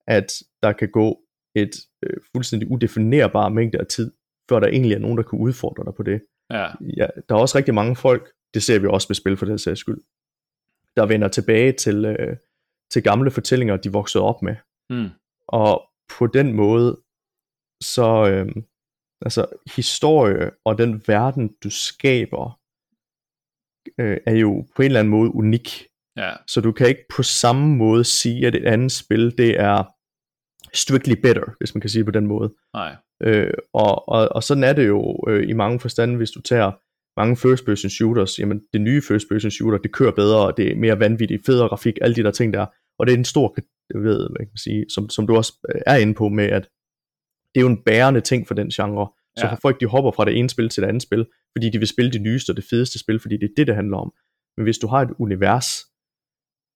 [0.07, 1.21] at der kan gå
[1.55, 1.71] et
[2.03, 4.13] øh, fuldstændig udefinerbar mængde af tid,
[4.49, 6.23] før der egentlig er nogen, der kan udfordre dig på det.
[6.51, 6.67] Ja.
[6.97, 9.59] Ja, der er også rigtig mange folk, det ser vi også med spil for den
[9.59, 10.01] sags skyld,
[10.97, 12.37] der vender tilbage til, øh,
[12.91, 14.57] til gamle fortællinger, de voksede op med.
[14.91, 15.09] Mm.
[15.49, 15.83] Og
[16.19, 17.01] på den måde,
[17.83, 18.63] så øh,
[19.21, 22.61] altså historie og den verden, du skaber,
[23.99, 25.87] øh, er jo på en eller anden måde unik.
[26.17, 26.33] Ja.
[26.47, 29.96] Så du kan ikke på samme måde sige, at et andet spil, det er
[30.77, 32.55] strictly better, hvis man kan sige på den måde.
[32.75, 32.97] Nej.
[33.23, 36.73] Øh, og, og, og sådan er det jo øh, i mange forstande, hvis du tager
[37.21, 40.73] mange first person shooters, jamen det nye first person shooter, det kører bedre, og det
[40.73, 42.67] er mere vanvittigt, federe grafik, alle de der ting der,
[42.99, 43.57] og det er en stor,
[43.95, 46.45] jeg ved, hvad kan man sige, som, som du også øh, er inde på med,
[46.45, 46.69] at
[47.55, 49.09] det er jo en bærende ting for den genre,
[49.39, 49.55] så ja.
[49.55, 52.13] folk de hopper fra det ene spil til det andet spil, fordi de vil spille
[52.13, 54.13] det nyeste og det fedeste spil, fordi det er det, det handler om.
[54.57, 55.67] Men hvis du har et univers,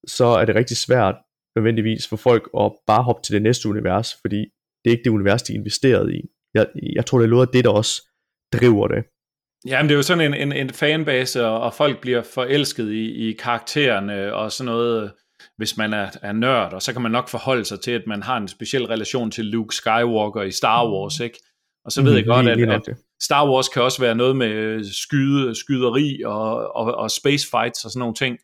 [0.06, 1.16] så er det rigtig svært
[1.60, 4.40] nødvendigvis for folk at bare hoppe til det næste univers, fordi
[4.80, 6.20] det er ikke det univers, de er investeret i.
[6.54, 8.02] Jeg, jeg tror, det er noget af det, der også
[8.52, 9.04] driver det.
[9.66, 13.28] Jamen, det er jo sådan en, en, en fanbase, og, og folk bliver forelsket i,
[13.28, 15.12] i karaktererne og sådan noget,
[15.56, 18.22] hvis man er, er nørd, og så kan man nok forholde sig til, at man
[18.22, 21.38] har en speciel relation til Luke Skywalker i Star Wars, ikke?
[21.84, 24.84] Og så ved mm, jeg godt, at, at Star Wars kan også være noget med
[24.84, 28.38] skyde, skyderi og, og, og space fights og sådan nogle ting.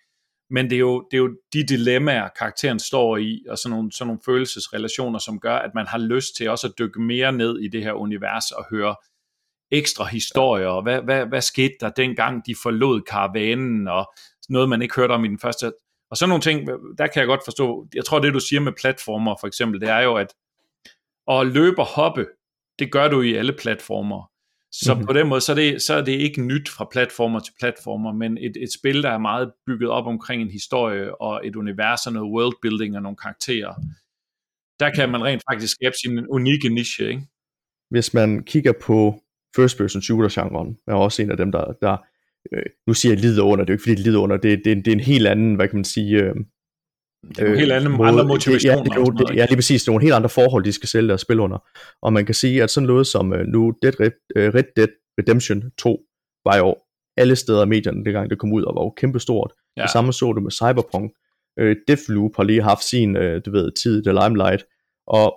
[0.50, 3.92] Men det er, jo, det er jo de dilemmaer, karakteren står i, og sådan nogle,
[3.92, 7.58] sådan nogle følelsesrelationer, som gør, at man har lyst til også at dykke mere ned
[7.58, 8.96] i det her univers og høre
[9.70, 14.12] ekstra historier, og hvad, hvad, hvad skete der dengang de forlod karavanen, og
[14.48, 15.72] noget man ikke hørte om i den første.
[16.10, 16.68] Og sådan nogle ting,
[16.98, 19.88] der kan jeg godt forstå, jeg tror det du siger med platformer for eksempel, det
[19.88, 20.34] er jo, at
[21.28, 22.26] at løbe og hoppe,
[22.78, 24.30] det gør du i alle platformer.
[24.84, 25.06] Så mm-hmm.
[25.06, 28.12] på den måde, så er, det, så er det ikke nyt fra platformer til platformer,
[28.12, 32.06] men et, et spil, der er meget bygget op omkring en historie og et univers
[32.06, 33.74] og noget worldbuilding og nogle karakterer.
[34.80, 37.22] Der kan man rent faktisk skabe sin unikke niche, ikke?
[37.90, 39.20] Hvis man kigger på
[39.56, 41.96] first person shooter genren, er også en af dem, der, der
[42.52, 44.60] øh, nu siger jeg lider under, det er jo ikke fordi det lider under, det,
[44.64, 46.34] det, det er en helt anden, hvad kan man sige, øh,
[47.28, 48.76] det er øh, helt andre, måde, andre motivationer.
[48.76, 49.82] Ja, det, det, det, ja, lige præcis.
[49.82, 51.58] Det er nogle helt andre forhold, de skal sælge deres spil under.
[52.02, 54.88] Og man kan sige, at sådan noget som uh, nu Dead Red, uh, Red Dead
[55.18, 56.00] Redemption 2
[56.44, 56.76] var jo
[57.16, 59.52] alle steder i medierne, dengang det kom ud, og var jo kæmpestort.
[59.76, 59.82] Ja.
[59.82, 61.12] Det samme så du med Cyberpunk.
[61.60, 64.64] Uh, Deathloop har lige haft sin, uh, du ved, tid, The Limelight,
[65.06, 65.34] og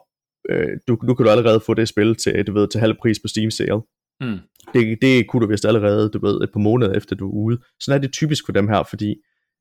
[0.51, 3.19] uh, du, nu kan du allerede få det spil til, du ved, til halv pris
[3.19, 3.81] på Steam sale.
[4.21, 4.39] Mm.
[4.73, 7.57] det, det kunne du vist allerede, du ved, et par måneder efter du er ude.
[7.79, 9.15] Sådan er det typisk for dem her, fordi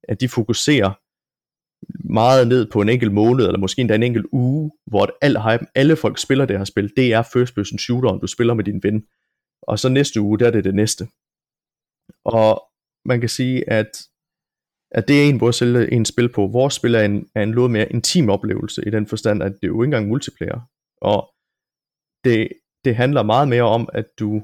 [0.08, 0.92] at de fokuserer
[2.04, 5.66] meget ned på en enkelt måned, eller måske endda en enkelt uge, hvor al hype,
[5.74, 8.82] alle folk spiller det her spil, det er first person shooteren, du spiller med din
[8.82, 9.06] ven.
[9.62, 11.08] Og så næste uge, der er det det næste.
[12.24, 12.62] Og
[13.04, 13.90] man kan sige, at,
[14.90, 16.46] at det er en måde at sælge en spil på.
[16.46, 19.64] Vores spil er en, er en noget mere intim oplevelse, i den forstand, at det
[19.64, 20.60] er jo ikke engang multiplayer.
[21.02, 21.30] Og
[22.24, 22.48] det,
[22.84, 24.42] det handler meget mere om, at du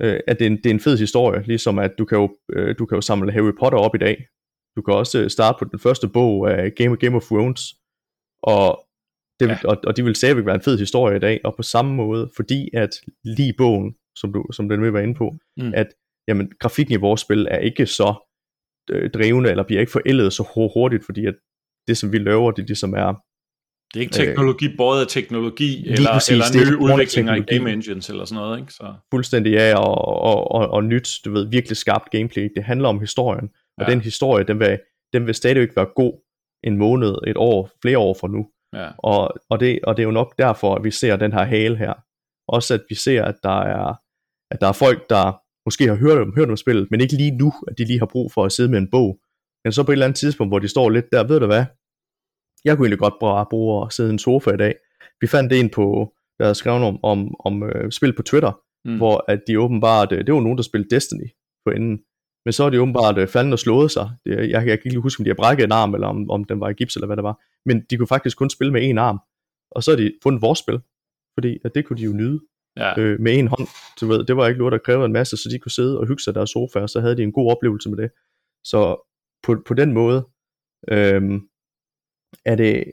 [0.00, 2.36] øh, at det er, en, det er en fed historie, ligesom at du kan, jo,
[2.52, 4.26] øh, du kan jo samle Harry Potter op i dag.
[4.80, 7.74] Du kan også øh, starte på den første bog af Game, Game of Thrones,
[8.42, 8.84] og,
[9.40, 9.58] det, ja.
[9.64, 12.30] og, og de vil stadigvæk være en fed historie i dag, og på samme måde,
[12.36, 12.90] fordi at
[13.24, 15.72] lige bogen, som, du, som den vil være inde på, mm.
[15.74, 15.88] at
[16.28, 18.14] jamen, grafikken i vores spil er ikke så
[18.90, 21.34] øh, drivende, eller bliver ikke forældet så hurtigt, fordi at
[21.88, 23.14] det, som vi laver, det er det, som er
[23.94, 27.72] det er ikke teknologi, øh, både af teknologi, eller, præcis, eller nye udviklinger i game
[27.72, 28.72] engines, eller sådan noget, ikke?
[28.72, 28.94] Så.
[29.14, 32.48] Fuldstændig ja, og, og, og, og nyt, du ved, virkelig skarpt gameplay.
[32.56, 33.92] Det handler om historien, og ja.
[33.92, 34.78] den historie, den vil,
[35.12, 36.26] den vil stadigvæk være god
[36.64, 38.46] en måned, et år, flere år fra nu.
[38.74, 38.90] Ja.
[38.98, 41.76] Og, og, det, og det er jo nok derfor, at vi ser den her hale
[41.76, 41.94] her.
[42.48, 43.94] Også at vi ser, at der er,
[44.50, 47.36] at der er folk, der måske har hørt om, hørt om spillet, men ikke lige
[47.36, 49.20] nu, at de lige har brug for at sidde med en bog.
[49.64, 51.64] Men så på et eller andet tidspunkt, hvor de står lidt der, ved du hvad,
[52.64, 54.74] jeg kunne egentlig godt bare bruge at sidde i en sofa i dag.
[55.20, 58.52] Vi fandt en på, der havde skrevet om, om, om øh, spil på Twitter,
[58.84, 58.96] mm.
[58.96, 61.28] hvor at de åbenbart, det var nogen, der spillede Destiny
[61.66, 61.98] på enden.
[62.44, 64.10] Men så er de åbenbart øh, faldet og slået sig.
[64.24, 66.30] Det, jeg, jeg kan ikke lige huske, om de har brækket en arm, eller om,
[66.30, 67.42] om den var i gips, eller hvad det var.
[67.66, 69.18] Men de kunne faktisk kun spille med en arm.
[69.70, 70.80] Og så har de fundet vores spil.
[71.38, 72.40] Fordi at det kunne de jo nyde
[72.76, 73.00] ja.
[73.00, 73.68] øh, med en hånd.
[74.00, 76.06] Du ved, det var ikke noget, der krævede en masse, så de kunne sidde og
[76.06, 78.10] hygge sig der sofa, og så havde de en god oplevelse med det.
[78.64, 79.08] Så
[79.42, 80.28] på, på den måde,
[80.88, 81.22] øh,
[82.44, 82.92] er det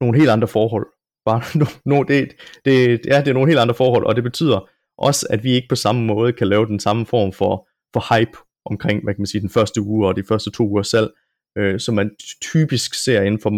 [0.00, 0.86] nogle helt andre forhold.
[1.24, 2.32] Bare no, no, det,
[2.64, 4.68] det, ja, det er nogle helt andre forhold, og det betyder
[4.98, 8.38] også, at vi ikke på samme måde kan lave den samme form for, for hype
[8.70, 11.10] omkring, hvad kan man sige, den første uge og de første to uger selv,
[11.58, 12.10] øh, som man
[12.42, 13.50] typisk ser inden for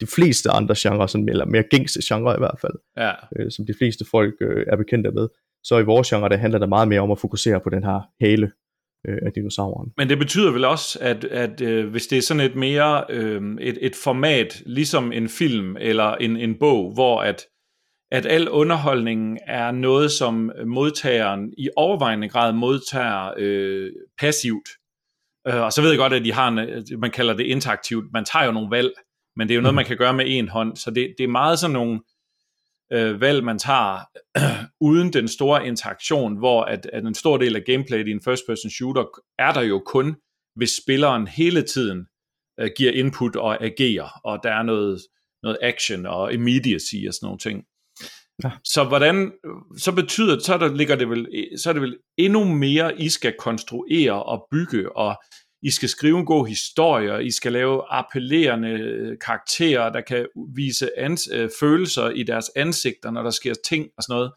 [0.00, 3.12] de fleste andre genrer, sådan, eller mere gængse genre i hvert fald, ja.
[3.36, 5.28] øh, som de fleste folk øh, er bekendte med.
[5.64, 8.00] Så i vores genre, det handler det meget mere om at fokusere på den her
[8.20, 8.50] hale,
[9.08, 9.92] øh, af dinosauren.
[9.96, 13.42] Men det betyder vel også, at, at øh, hvis det er sådan et mere øh,
[13.60, 17.42] et, et format, ligesom en film eller en, en bog, hvor at,
[18.14, 24.68] at al underholdningen er noget, som modtageren i overvejende grad modtager øh, passivt.
[25.48, 28.12] Øh, og så ved jeg godt, at de har en, man kalder det interaktivt.
[28.12, 28.92] Man tager jo nogle valg,
[29.36, 29.76] men det er jo noget, mm.
[29.76, 30.76] man kan gøre med en hånd.
[30.76, 32.00] Så det, det er meget sådan nogle
[32.92, 33.98] øh, valg, man tager
[34.88, 38.70] uden den store interaktion, hvor at, at en stor del af gameplayet i en first-person
[38.70, 39.04] shooter
[39.38, 40.16] er der jo kun,
[40.56, 42.06] hvis spilleren hele tiden
[42.60, 45.00] øh, giver input og agerer, og der er noget,
[45.42, 47.64] noget action og immediacy og sådan nogle ting.
[48.44, 48.50] Ja.
[48.64, 49.32] Så hvordan,
[49.78, 51.28] så betyder, så der ligger det vel,
[51.58, 55.22] så er det vel endnu mere, I skal konstruere og bygge og
[55.62, 60.26] i skal skrive en god historie, og I skal lave appellerende øh, karakterer, der kan
[60.54, 64.32] vise ans- øh, følelser i deres ansigter, når der sker ting og sådan noget.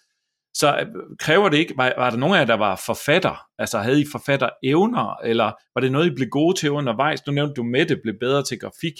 [0.53, 0.85] Så øh,
[1.19, 3.45] kræver det ikke, var, var der nogen af jer, der var forfatter?
[3.59, 7.25] Altså havde I forfatter evner, eller var det noget, I blev gode til undervejs?
[7.27, 8.93] Nu nævnte du, Mette blev bedre til grafik.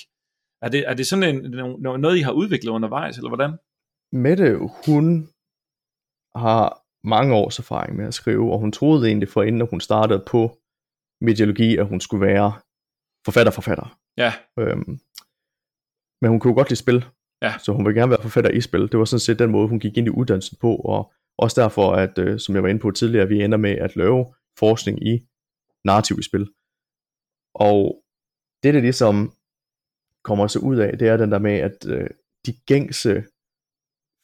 [0.61, 1.51] Er det, er det sådan en,
[1.99, 3.51] noget, I har udviklet undervejs, eller hvordan?
[4.11, 5.29] Mette, hun
[6.35, 9.81] har mange års erfaring med at skrive, og hun troede egentlig for inden, at hun
[9.81, 10.57] startede på
[11.21, 12.53] mediologi, at hun skulle være
[13.25, 13.99] forfatter-forfatter.
[14.17, 14.33] Ja.
[14.59, 14.99] Øhm,
[16.21, 17.05] men hun kunne godt lide spil,
[17.41, 17.53] ja.
[17.57, 18.91] så hun vil gerne være forfatter i spil.
[18.91, 21.91] Det var sådan set den måde, hun gik ind i uddannelsen på, og også derfor,
[21.91, 25.27] at, øh, som jeg var inde på tidligere, vi ender med at lave forskning i
[25.85, 26.49] narrativ i spil.
[27.55, 28.03] Og
[28.63, 29.33] det, der ligesom
[30.23, 32.09] kommer så ud af, det er den der med, at øh,
[32.45, 33.23] de gængse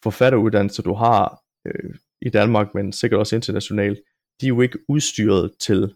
[0.03, 4.01] forfatteruddannelser, du har øh, i Danmark, men sikkert også internationalt,
[4.41, 5.95] de er jo ikke udstyret til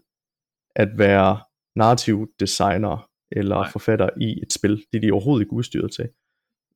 [0.76, 1.40] at være
[1.76, 3.70] narrativ designer eller Nej.
[3.70, 4.76] forfatter i et spil.
[4.92, 6.08] Det er de overhovedet ikke udstyret til.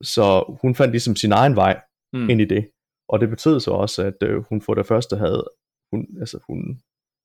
[0.01, 1.81] Så hun fandt ligesom sin egen vej
[2.13, 2.29] mm.
[2.29, 2.69] ind i det.
[3.09, 5.49] Og det betød så også, at øh, hun for det første havde,
[5.93, 6.81] hun, altså hun,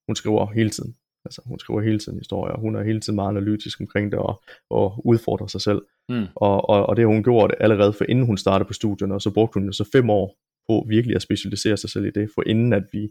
[0.06, 0.96] hun skriver hele tiden.
[1.28, 4.42] Altså hun skriver hele tiden historier, hun er hele tiden meget analytisk omkring det og,
[4.70, 5.82] og udfordrer sig selv.
[6.08, 6.26] Mm.
[6.34, 9.22] Og, og, og det hun gjorde det allerede for inden hun startede på studierne, og
[9.22, 10.26] så brugte hun jo så fem år
[10.68, 13.08] på virkelig at specialisere sig selv i det, for inden at vi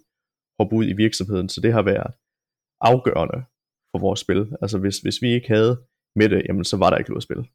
[0.59, 1.49] hoppede ud i virksomheden.
[1.49, 2.11] Så det har været
[2.82, 3.39] afgørende
[3.91, 4.41] for vores spil.
[4.61, 5.74] Altså hvis, hvis vi ikke havde
[6.15, 7.45] med det, jamen så var der ikke noget at spille.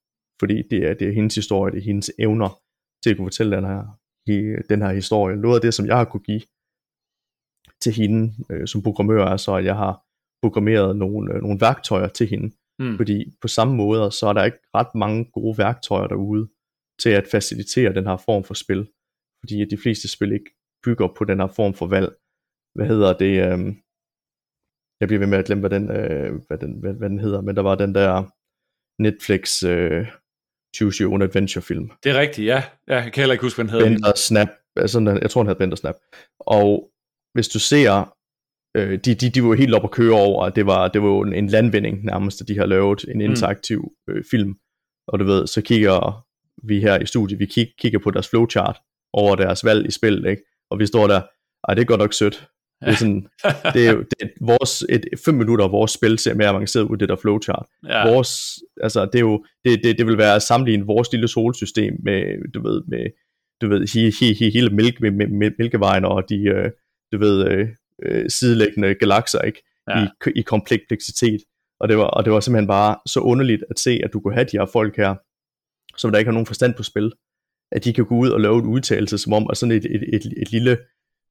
[0.41, 2.61] Fordi det er, det er hendes historie, det er hendes evner
[3.03, 3.83] til at kunne fortælle den her,
[4.69, 5.37] den her historie.
[5.37, 6.43] Noget af det, som jeg har kunne give
[7.83, 9.95] til hende øh, som programmør, er så, at jeg har
[10.43, 12.57] programmeret nogle, øh, nogle værktøjer til hende.
[12.79, 12.97] Mm.
[12.97, 16.49] Fordi på samme måde, så er der ikke ret mange gode værktøjer derude
[17.03, 18.89] til at facilitere den her form for spil.
[19.41, 20.51] Fordi de fleste spil ikke
[20.85, 22.13] bygger på den her form for valg.
[22.75, 23.33] Hvad hedder det?
[23.47, 23.75] Øh,
[25.01, 27.41] jeg bliver ved med at glemme, hvad den, øh, hvad den, hvad, hvad den hedder,
[27.41, 28.13] men der var den der
[29.03, 30.07] Netflix øh,
[30.77, 31.91] Choose Your Own Adventure film.
[32.05, 32.63] Det er rigtigt, ja.
[32.87, 33.89] Jeg kan heller ikke huske, hvad den hedder.
[33.89, 35.95] Bender Snap, altså, jeg tror, den hedder Bender Snap.
[36.41, 36.91] Og
[37.35, 38.17] hvis du ser,
[38.77, 41.23] øh, de, de, de var helt op at køre over, at det var, det var
[41.23, 43.21] en, en landvinding nærmest, at de har lavet en mm.
[43.21, 44.55] interaktiv øh, film.
[45.09, 46.25] Og du ved, så kigger
[46.67, 48.77] vi her i studiet, vi kig, kigger på deres flowchart
[49.13, 50.43] over deres valg i spillet, ikke?
[50.71, 51.21] og vi står der,
[51.69, 52.49] ej, det er godt nok sødt.
[52.85, 53.27] Det er, sådan,
[53.75, 56.97] det er det er vores, et, fem minutter af vores spil ser mere avanceret ud,
[56.97, 57.67] det der flowchart.
[57.89, 58.11] Ja.
[58.13, 58.31] Vores,
[58.83, 62.51] altså, det, er jo, det, det, det vil være at sammenligne vores lille solsystem med,
[62.55, 63.07] du ved, med,
[63.61, 66.71] du ved, he, he, he, hele mælke, med, med, med mælkevejen og de, øh,
[67.13, 67.69] du ved, øh,
[68.03, 69.63] øh, sidelæggende galakser, ikke?
[69.89, 70.07] Ja.
[70.27, 71.41] I, i kompleksitet.
[71.81, 74.35] Og det, var, og det var simpelthen bare så underligt at se, at du kunne
[74.35, 75.15] have de her folk her,
[75.97, 77.13] som der ikke har nogen forstand på spil,
[77.73, 80.15] at de kan gå ud og lave en udtalelse, som om, at sådan et, et,
[80.15, 80.79] et, et lille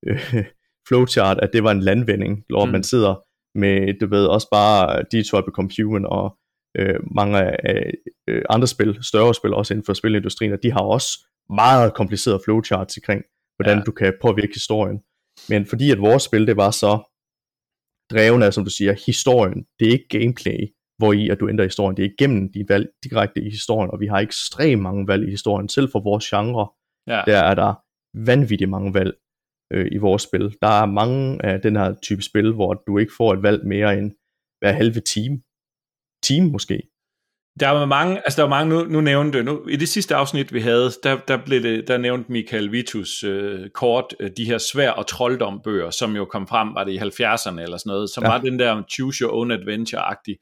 [0.07, 0.35] øh,
[0.87, 2.71] flowchart, at det var en landvinding, hvor mm.
[2.71, 3.23] man sidder
[3.55, 6.37] med, du ved, også bare Detroit Become Human og
[6.77, 7.37] øh, mange
[7.67, 7.91] af
[8.27, 12.41] øh, andre spil, større spil også inden for spilindustrien, og de har også meget komplicerede
[12.45, 13.23] flowcharts omkring,
[13.55, 13.83] hvordan ja.
[13.83, 14.99] du kan påvirke historien.
[15.49, 16.91] Men fordi at vores spil, det var så
[18.11, 20.59] dreven af, som du siger, historien, det er ikke gameplay,
[20.97, 23.99] hvor i at du ændrer historien, det er igennem de valg direkte i historien, og
[23.99, 26.67] vi har ekstremt mange valg i historien, selv for vores genre,
[27.07, 27.21] ja.
[27.25, 27.73] der er der
[28.13, 29.13] vanvittigt mange valg
[29.73, 30.55] øh, i vores spil.
[30.61, 33.97] Der er mange af den her type spil, hvor du ikke får et valg mere
[33.97, 34.11] end
[34.59, 35.41] hver halve time.
[36.23, 36.77] Time måske.
[37.59, 40.53] Der var mange, altså der var mange, nu, nu nævnte, nu, i det sidste afsnit
[40.53, 44.57] vi havde, der, der, blev det, der nævnte Michael Vitus øh, kort øh, de her
[44.57, 48.23] svær og trolddombøger, som jo kom frem, var det i 70'erne eller sådan noget, som
[48.23, 48.29] ja.
[48.29, 50.35] var den der Choose Your Own Adventure-agtig,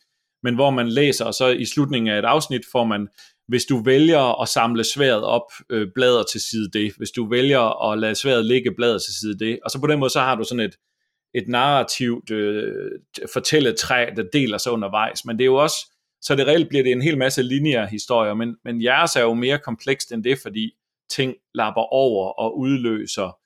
[0.43, 3.07] men hvor man læser, og så i slutningen af et afsnit får man,
[3.47, 7.91] hvis du vælger at samle sværet op, øh, blader til side det, hvis du vælger
[7.91, 10.35] at lade sværet ligge, blader til side det, og så på den måde, så har
[10.35, 10.75] du sådan et,
[11.35, 12.91] et narrativt øh,
[13.33, 15.77] fortælletræ, der deler sig undervejs, men det er jo også,
[16.21, 19.33] så det reelt bliver det en hel masse lineære historier, men, men jeres er jo
[19.33, 20.75] mere komplekst end det, fordi
[21.09, 23.37] ting lapper over og udløser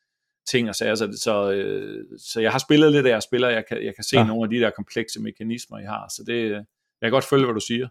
[0.48, 3.66] ting og sager, så, så, øh, så jeg har spillet lidt af jeres spiller, jeg
[3.70, 4.24] kan, jeg kan se ja.
[4.24, 6.64] nogle af de der komplekse mekanismer, I har, så det, jeg
[7.02, 7.88] kan godt følge, hvad du siger.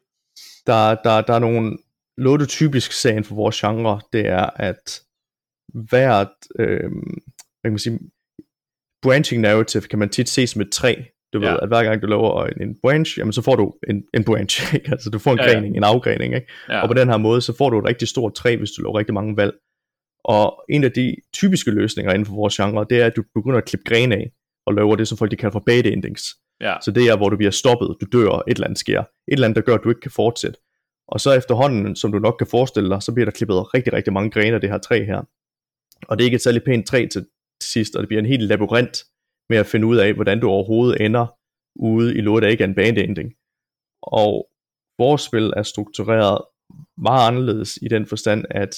[0.66, 5.02] Der, der, der er nogle typisk sagen for vores genre, det er, at
[5.74, 7.98] hvert, øh, hvad kan man sige,
[9.02, 10.94] branching narrative kan man tit se som et træ,
[11.32, 11.50] du ja.
[11.50, 14.24] ved, at hver gang du laver en, en branch, jamen så får du en, en
[14.24, 14.90] branch, ikke?
[14.90, 15.78] altså du får en ja, grening, ja.
[15.78, 16.46] en afgrening, ikke?
[16.68, 16.82] Ja.
[16.82, 18.98] og på den her måde, så får du et rigtig stort træ, hvis du laver
[18.98, 19.54] rigtig mange valg.
[20.24, 23.58] Og en af de typiske løsninger inden for vores genre, det er, at du begynder
[23.58, 24.32] at klippe grene af,
[24.66, 26.24] og laver det, som folk de kalder for bad endings.
[26.60, 26.74] Ja.
[26.82, 29.00] Så det er, hvor du bliver stoppet, du dør, et eller andet sker.
[29.00, 30.58] Et eller andet, der gør, at du ikke kan fortsætte.
[31.08, 34.12] Og så efterhånden, som du nok kan forestille dig, så bliver der klippet rigtig, rigtig
[34.12, 35.22] mange grene af det her træ her.
[36.08, 37.26] Og det er ikke et særligt pænt træ til
[37.62, 39.04] sidst, og det bliver en helt labyrint
[39.48, 41.26] med at finde ud af, hvordan du overhovedet ender
[41.76, 43.32] ude i noget, der ikke er en bandending.
[44.02, 44.48] Og
[44.98, 46.38] vores spil er struktureret
[46.98, 48.76] meget anderledes i den forstand, at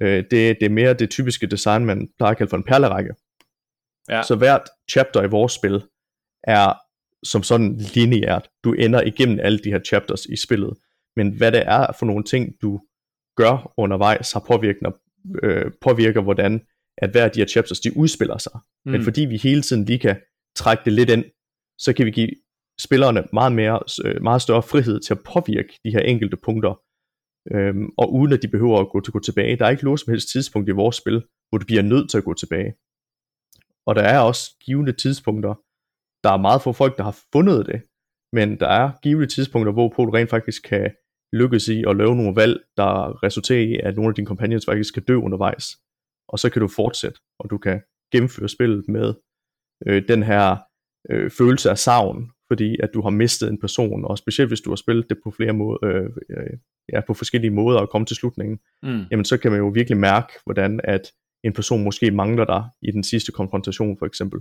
[0.00, 3.14] øh, det, det er mere det typiske design, man plejer at kalde for en perlerække.
[4.08, 4.22] Ja.
[4.22, 5.82] Så hvert chapter i vores spil
[6.44, 6.72] er
[7.22, 8.48] som sådan lineært.
[8.64, 10.74] Du ender igennem alle de her chapters i spillet.
[11.16, 12.80] Men hvad det er for nogle ting, du
[13.36, 14.90] gør undervejs, har påvirker,
[15.42, 16.60] øh, påvirker hvordan
[16.98, 18.52] at hver af de her chapters, de udspiller sig.
[18.84, 18.92] Mm.
[18.92, 20.16] Men fordi vi hele tiden lige kan
[20.56, 21.24] trække det lidt ind,
[21.78, 22.30] så kan vi give
[22.80, 26.80] spillerne meget, mere, øh, meget større frihed til at påvirke de her enkelte punkter,
[27.52, 29.56] øhm, og uden at de behøver at gå, til, gå tilbage.
[29.56, 32.18] Der er ikke noget som helst tidspunkt i vores spil, hvor du bliver nødt til
[32.18, 32.74] at gå tilbage.
[33.86, 35.54] Og der er også givende tidspunkter,
[36.24, 37.82] der er meget få folk, der har fundet det,
[38.32, 40.90] men der er givende tidspunkter, hvor du rent faktisk kan
[41.32, 44.88] lykkes i at lave nogle valg, der resulterer i, at nogle af dine companions faktisk
[44.88, 45.64] skal dø undervejs.
[46.32, 47.80] Og så kan du fortsætte, og du kan
[48.12, 49.14] gennemføre spillet med
[49.86, 50.56] øh, den her
[51.10, 54.70] øh, følelse af savn, fordi at du har mistet en person, og specielt hvis du
[54.70, 56.58] har spillet det på flere måder, øh, øh,
[56.92, 59.04] ja, på forskellige måder og komme til slutningen, mm.
[59.10, 61.12] jamen så kan man jo virkelig mærke, hvordan at
[61.44, 64.40] en person måske mangler dig i den sidste konfrontation for eksempel.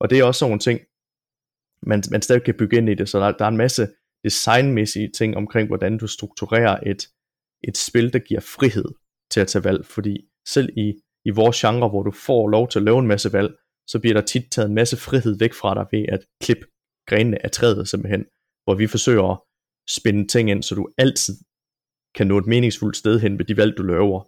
[0.00, 0.80] Og det er også sådan nogle ting,
[1.82, 3.88] man, man stadig kan bygge ind i det, så der, der er en masse
[4.24, 7.08] designmæssige ting omkring, hvordan du strukturerer et,
[7.64, 8.88] et spil, der giver frihed
[9.30, 10.94] til at tage valg, fordi selv i,
[11.28, 13.50] i vores genre, hvor du får lov til at lave en masse valg,
[13.90, 16.66] så bliver der tit taget en masse frihed væk fra dig ved at klippe
[17.08, 18.24] grenene af træet simpelthen,
[18.64, 19.38] hvor vi forsøger at
[19.88, 21.34] spænde ting ind, så du altid
[22.16, 24.20] kan nå et meningsfuldt sted hen med de valg, du laver.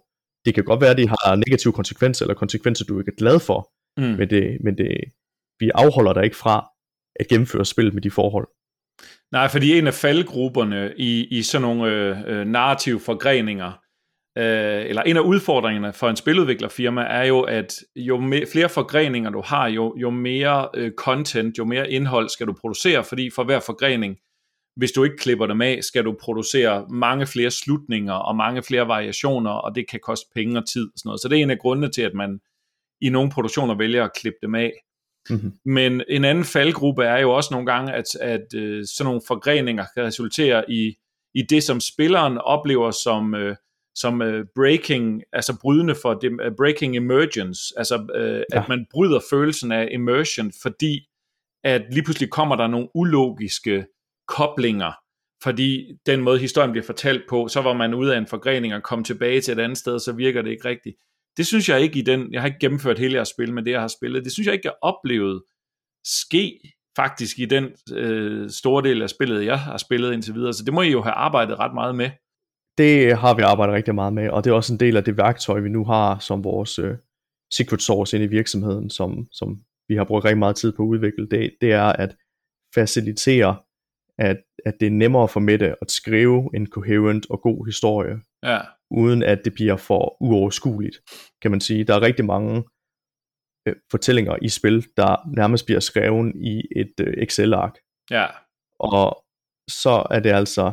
[0.45, 3.39] Det kan godt være, at de har negative konsekvenser, eller konsekvenser, du ikke er glad
[3.39, 4.17] for, mm.
[4.17, 4.91] men, det, men det,
[5.59, 6.69] vi afholder dig ikke fra
[7.19, 8.47] at gennemføre spil med de forhold.
[9.31, 13.71] Nej, fordi en af faldgrupperne i, i sådan nogle øh, øh, narrative forgreninger,
[14.37, 19.29] øh, eller en af udfordringerne for en spiludviklerfirma er jo, at jo me, flere forgreninger
[19.29, 23.43] du har, jo, jo mere øh, content, jo mere indhold skal du producere, fordi for
[23.43, 24.17] hver forgrening,
[24.75, 28.87] hvis du ikke klipper dem af, skal du producere mange flere slutninger og mange flere
[28.87, 30.85] variationer, og det kan koste penge og tid.
[30.85, 31.21] Og sådan noget.
[31.21, 32.39] Så det er en af grundene til, at man
[33.01, 34.71] i nogle produktioner vælger at klippe dem af.
[35.29, 35.53] Mm-hmm.
[35.65, 39.85] Men en anden faldgruppe er jo også nogle gange, at, at øh, sådan nogle forgreninger
[39.95, 40.95] kan resultere i,
[41.33, 43.55] i det, som spilleren oplever som, øh,
[43.95, 48.61] som øh, breaking, altså brydende for det, uh, breaking emergence, altså øh, ja.
[48.61, 51.05] at man bryder følelsen af immersion, fordi
[51.63, 53.85] at lige pludselig kommer der nogle ulogiske
[54.27, 54.91] koblinger,
[55.43, 58.83] fordi den måde historien bliver fortalt på, så var man ude af en forgrening og
[58.83, 60.95] kom tilbage til et andet sted, så virker det ikke rigtigt.
[61.37, 63.71] Det synes jeg ikke i den, jeg har ikke gennemført hele jeres spil med det,
[63.71, 65.43] jeg har spillet, det synes jeg ikke, jeg oplevet
[66.05, 66.59] ske
[66.95, 70.73] faktisk i den øh, store del af spillet, jeg har spillet indtil videre, så det
[70.73, 72.09] må I jo have arbejdet ret meget med.
[72.79, 75.17] Det har vi arbejdet rigtig meget med, og det er også en del af det
[75.17, 76.97] værktøj, vi nu har som vores øh,
[77.53, 80.87] secret source ind i virksomheden, som, som vi har brugt rigtig meget tid på at
[80.87, 81.29] udvikle.
[81.29, 82.15] Det, det er at
[82.75, 83.57] facilitere,
[84.17, 88.59] at, at det er nemmere for Mette at skrive en coherent og god historie, ja.
[88.91, 90.97] uden at det bliver for uoverskueligt,
[91.41, 91.83] kan man sige.
[91.83, 92.63] Der er rigtig mange
[93.67, 97.75] øh, fortællinger i spil, der nærmest bliver skrevet i et øh, Excel-ark.
[98.11, 98.25] Ja.
[98.79, 99.23] Og
[99.69, 100.71] så er det altså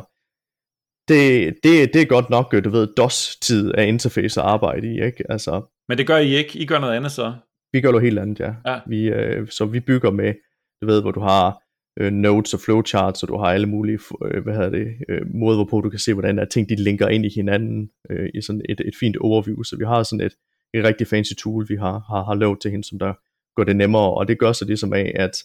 [1.07, 5.23] det, det, det er godt nok, du ved, DOS-tid af interface at arbejde i, ikke?
[5.31, 6.59] Altså, Men det gør I ikke?
[6.59, 7.33] I gør noget andet så?
[7.73, 8.53] Vi gør noget helt andet, ja.
[8.65, 8.79] ja.
[8.87, 10.33] Vi, øh, så vi bygger med,
[10.81, 11.63] du ved, hvor du har
[11.99, 15.57] øh, nodes og flowcharts, og du har alle mulige, øh, hvad hedder det, øh, måder,
[15.57, 18.61] hvorpå du kan se, hvordan der ting, de linker ind i hinanden øh, i sådan
[18.69, 19.63] et, et fint overview.
[19.63, 20.33] Så vi har sådan et,
[20.73, 23.13] et rigtig fancy tool, vi har, har, har lavet til hende, som der
[23.55, 25.43] gør det nemmere, og det gør så det som af, at,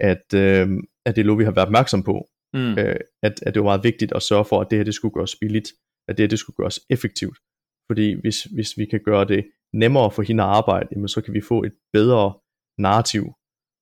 [0.00, 0.68] at, øh,
[1.06, 2.78] at det er noget, vi har været opmærksom på, mm.
[2.78, 5.14] øh, at, at det var meget vigtigt at sørge for, at det her det skulle
[5.14, 5.68] gøres billigt,
[6.08, 7.38] at det her det skulle gøres effektivt.
[7.90, 11.34] Fordi hvis, hvis vi kan gøre det nemmere for hende at arbejde, jamen så kan
[11.34, 12.34] vi få et bedre
[12.78, 13.32] narrativ,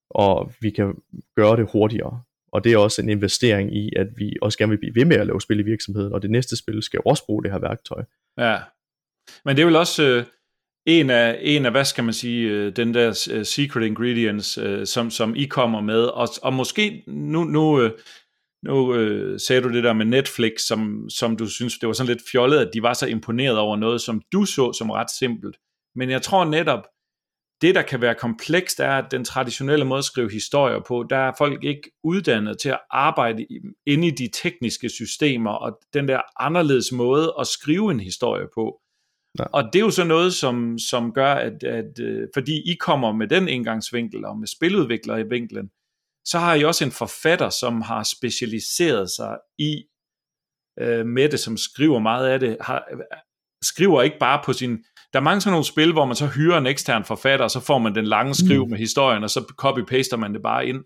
[0.09, 0.93] og vi kan
[1.35, 2.23] gøre det hurtigere.
[2.53, 5.17] Og det er også en investering i, at vi også gerne vil blive ved med
[5.17, 8.03] at lave spil i virksomheden, og det næste spil skal også bruge det her værktøj.
[8.37, 8.57] Ja,
[9.45, 10.25] men det er vel også øh,
[10.85, 14.85] en, af, en af, hvad skal man sige, øh, den der øh, secret ingredients, øh,
[14.85, 17.91] som, som I kommer med, og, og måske nu, nu øh,
[18.63, 22.13] nu øh, sagde du det der med Netflix, som, som du synes, det var sådan
[22.13, 25.57] lidt fjollet, at de var så imponeret over noget, som du så som ret simpelt.
[25.95, 26.87] Men jeg tror netop,
[27.61, 31.17] det der kan være komplekst, er, at den traditionelle måde at skrive historier på, der
[31.17, 33.47] er folk ikke uddannet til at arbejde
[33.85, 38.81] inde i de tekniske systemer, og den der anderledes måde at skrive en historie på.
[39.39, 39.43] Ja.
[39.43, 43.11] Og det er jo så noget, som, som gør, at, at øh, fordi I kommer
[43.11, 45.69] med den indgangsvinkel, og med spiludviklere i vinklen,
[46.25, 49.83] så har I også en forfatter, som har specialiseret sig i
[50.79, 52.83] øh, med det, som skriver meget af det, har,
[53.63, 54.77] skriver ikke bare på sin...
[55.13, 57.59] Der er mange sådan nogle spil, hvor man så hyrer en ekstern forfatter, og så
[57.59, 58.69] får man den lange skriv mm.
[58.69, 60.83] med historien, og så copy-paster man det bare ind.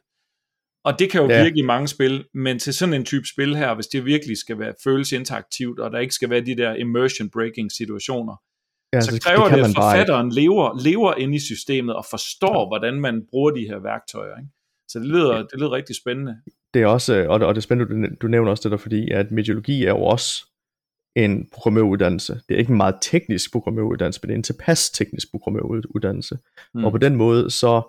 [0.86, 1.44] Og det kan jo ja.
[1.44, 4.60] virke i mange spil, men til sådan en type spil her, hvis det virkelig skal
[4.60, 8.36] være føles interaktivt, og der ikke skal være de der immersion breaking situationer,
[8.94, 12.60] ja, så, så kræver det, det at forfatteren lever, lever inde i systemet og forstår,
[12.62, 12.68] ja.
[12.68, 14.38] hvordan man bruger de her værktøjer.
[14.38, 14.50] Ikke?
[14.88, 16.42] Så det lyder, det lyder rigtig spændende.
[16.74, 18.78] Det er også, og det, og det er spændende, du, du nævner også det der,
[18.78, 20.46] fordi at mediologi er jo også
[21.16, 22.34] en programmeruddannelse.
[22.34, 26.38] Det er ikke en meget teknisk programmeruddannelse, men det er en tilpas teknisk programmeruddannelse.
[26.74, 26.86] Mm.
[26.86, 27.82] Og på den måde, så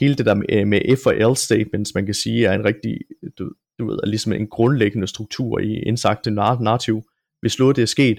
[0.00, 2.98] hele det der med, med if og else statements, man kan sige, er en rigtig,
[3.38, 7.02] du, du ved, er ligesom en grundlæggende struktur i indsagte narrativ.
[7.40, 8.18] Hvis noget det er sket,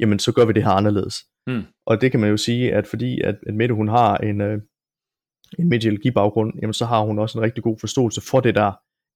[0.00, 1.16] jamen så gør vi det her anderledes.
[1.46, 1.62] Mm.
[1.86, 4.58] Og det kan man jo sige, at fordi at, at Mette hun har en, øh,
[5.58, 8.72] en mediologi-baggrund, jamen så har hun også en rigtig god forståelse for det der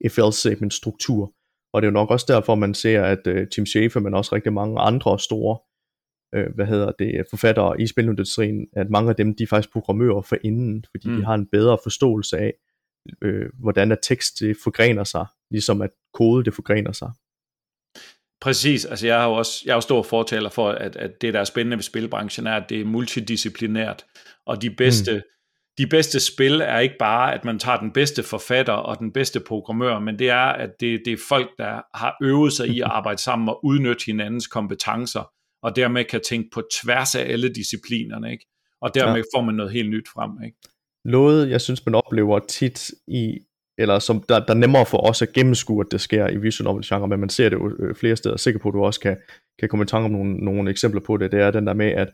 [0.09, 1.33] FL-segment struktur.
[1.73, 4.35] Og det er jo nok også derfor, man ser, at uh, Tim Schafer, men også
[4.35, 5.59] rigtig mange andre store
[6.37, 10.23] uh, hvad hedder det, forfattere i spilindustrien, at mange af dem, de er faktisk programmører
[10.23, 11.17] for inden, fordi mm.
[11.17, 12.53] de har en bedre forståelse af,
[13.25, 17.11] uh, hvordan at tekst det forgrener sig, ligesom at kode det forgrener sig.
[18.41, 21.35] Præcis, altså jeg har jo også jeg er jo stor fortaler for, at, at det
[21.35, 24.05] der er spændende ved spilbranchen er, at det er multidisciplinært,
[24.47, 25.23] og de bedste mm
[25.79, 29.41] de bedste spil er ikke bare, at man tager den bedste forfatter og den bedste
[29.41, 32.87] programmør, men det er, at det, det er folk, der har øvet sig i at
[32.91, 35.31] arbejde sammen og udnytte hinandens kompetencer,
[35.63, 38.47] og dermed kan tænke på tværs af alle disciplinerne, ikke?
[38.81, 39.39] Og dermed ja.
[39.39, 40.57] får man noget helt nyt frem, ikke?
[41.05, 43.39] Noget, jeg synes, man oplever tit i,
[43.79, 46.65] eller som der, der er nemmere for os at gennemskue, at det sker i visual
[46.65, 48.85] novel genre, men man ser det jo øh, flere steder, er sikker på, at du
[48.85, 49.17] også kan,
[49.59, 51.87] kan komme i tanke om nogle, nogle eksempler på det, det er den der med,
[51.87, 52.09] at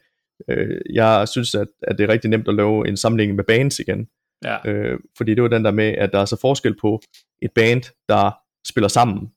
[0.49, 3.79] Øh, jeg synes, at, at det er rigtig nemt at lave en sammenligning med bands
[3.79, 4.07] igen.
[4.45, 4.71] Ja.
[4.71, 7.01] Øh, fordi det var den der med, at der er så forskel på
[7.43, 8.31] et band, der
[8.67, 9.31] spiller sammen,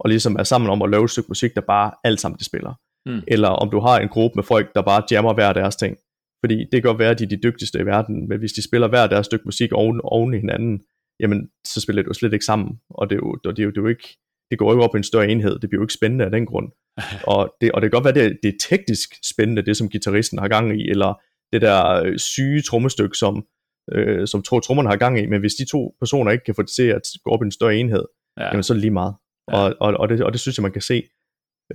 [0.00, 2.44] og ligesom er sammen om at lave et stykke musik, der bare alt sammen de
[2.44, 2.74] spiller.
[3.06, 3.22] mm.
[3.28, 5.96] eller om du har en gruppe med folk, der bare jammer hver deres ting.
[6.44, 8.64] Fordi det kan godt være, at de er de dygtigste i verden, men hvis de
[8.64, 10.82] spiller hver deres stykke musik oven, oven i hinanden,
[11.20, 13.70] jamen så spiller det jo slet ikke sammen, og det er jo, det er jo,
[13.70, 14.18] det er jo ikke,
[14.52, 16.46] det går jo op i en større enhed, det bliver jo ikke spændende af den
[16.46, 16.68] grund.
[17.32, 20.38] og, det, og det kan godt være, det det er teknisk spændende, det som gitarristen
[20.38, 21.20] har gang i, eller
[21.52, 23.46] det der øh, syge trommestykke, som,
[23.92, 26.62] øh, som to trommerne har gang i, men hvis de to personer ikke kan få
[26.62, 28.04] det til at gå op i en større enhed,
[28.38, 28.44] ja.
[28.44, 29.14] jamen så er det lige meget.
[29.52, 29.56] Ja.
[29.56, 31.02] Og, og, og, det, og det synes jeg, man kan se.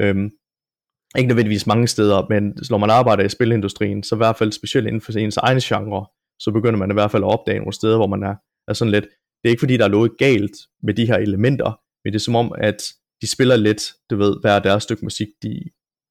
[0.02, 0.30] Øhm,
[1.18, 4.88] ikke nødvendigvis mange steder, men når man arbejder i spilindustrien, så i hvert fald specielt
[4.88, 6.06] inden for ens egen genre,
[6.40, 8.36] så begynder man i hvert fald at opdage nogle steder, hvor man er,
[8.68, 9.06] er sådan lidt,
[9.42, 12.24] det er ikke fordi, der er noget galt med de her elementer, men det er
[12.24, 12.84] som om, at
[13.22, 15.64] de spiller lidt, du ved, hver deres stykke musik, de,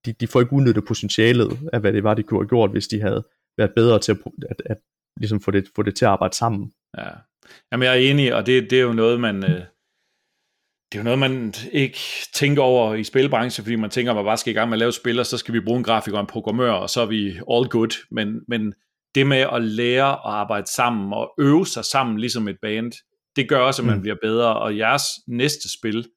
[0.06, 2.88] de, de får ikke udnyttet potentialet af, hvad det var, de kunne have gjort, hvis
[2.88, 3.24] de havde
[3.58, 4.18] været bedre til at,
[4.50, 4.76] at, at
[5.16, 6.72] ligesom få, det, få det til at arbejde sammen.
[6.98, 7.08] Ja,
[7.72, 9.44] Jamen, jeg er enig, og det, det er jo noget, man...
[9.44, 9.60] Øh
[10.92, 11.98] det er jo noget, man ikke
[12.34, 14.78] tænker over i spilbranchen, fordi man tænker, at man bare skal i gang med at
[14.78, 17.06] lave spil, og så skal vi bruge en grafiker og en programmør, og så er
[17.06, 18.04] vi all good.
[18.10, 18.74] Men, men
[19.14, 22.92] det med at lære at arbejde sammen og øve sig sammen, ligesom et band,
[23.36, 24.02] det gør også, at man mm.
[24.02, 26.08] bliver bedre, og jeres næste spil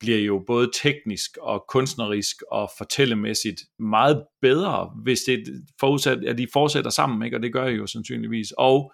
[0.00, 5.44] bliver jo både teknisk og kunstnerisk og fortællemæssigt meget bedre, hvis det
[5.80, 7.36] forudsat, at de fortsætter sammen, ikke?
[7.36, 8.52] og det gør I jo sandsynligvis.
[8.58, 8.92] Og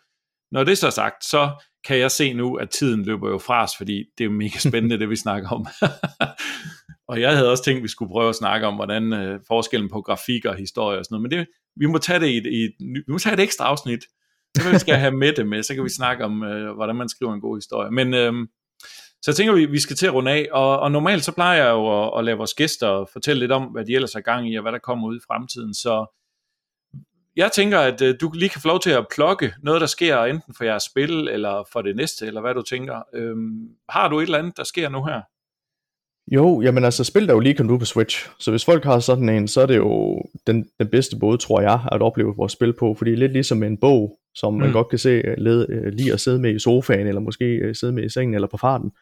[0.52, 3.62] når det så er sagt, så kan jeg se nu, at tiden løber jo fra
[3.62, 5.66] os, fordi det er jo mega spændende, det vi snakker om.
[7.10, 9.90] og jeg havde også tænkt, at vi skulle prøve at snakke om, hvordan øh, forskellen
[9.90, 11.46] på grafik og historie og sådan noget, men det,
[11.76, 12.74] vi må tage det i et, i et,
[13.06, 14.04] vi må tage et ekstra afsnit,
[14.56, 17.08] så vi skal have med det med, så kan vi snakke om, øh, hvordan man
[17.08, 17.90] skriver en god historie.
[17.90, 18.32] Men øh,
[19.22, 21.64] så jeg tænker, vi, vi skal til at runde af, og, og normalt så plejer
[21.64, 24.52] jeg jo at, at lade vores gæster fortælle lidt om, hvad de ellers er gang
[24.52, 26.06] i, og hvad der kommer ud i fremtiden, så
[27.36, 30.24] jeg tænker, at øh, du lige kan få lov til at plukke noget, der sker
[30.24, 33.02] enten for jeres spil, eller for det næste, eller hvad du tænker.
[33.14, 35.20] Øhm, har du et eller andet, der sker nu her?
[36.28, 38.98] Jo, jamen altså, spil der jo lige kommet ud på Switch, så hvis folk har
[38.98, 42.52] sådan en, så er det jo den, den bedste måde, tror jeg, at opleve vores
[42.52, 44.60] spil på, fordi det lidt ligesom en bog, som mm.
[44.60, 47.44] man godt kan se øh, led, øh, lige at sidde med i sofaen, eller måske
[47.44, 48.92] øh, sidde med i sengen, eller på farten,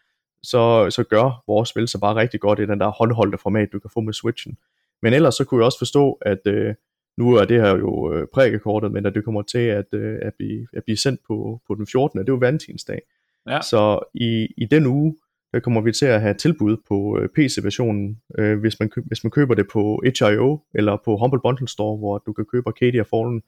[0.43, 3.79] så, så gør vores spil så bare rigtig godt i den der håndholdte format, du
[3.79, 4.57] kan få med Switchen.
[5.03, 6.75] Men ellers så kunne jeg også forstå, at øh,
[7.19, 10.35] nu er det her jo øh, prægekortet, men at det kommer til at, øh, at,
[10.35, 12.19] blive, at blive sendt på, på den 14.
[12.19, 13.01] Det er jo valentinsdag.
[13.49, 13.61] Ja.
[13.61, 15.17] Så i, i den uge,
[15.55, 19.31] Øh, kommer vi til at have tilbud på øh, PC-versionen, øh, hvis, man, hvis man
[19.31, 23.43] køber det på HIO eller på Humble Bundle Store, hvor du kan købe Arcadia Fallen,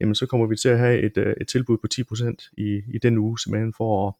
[0.00, 2.98] jamen så kommer vi til at have et, øh, et tilbud på 10% i, i
[3.02, 4.14] den uge, simpelthen for at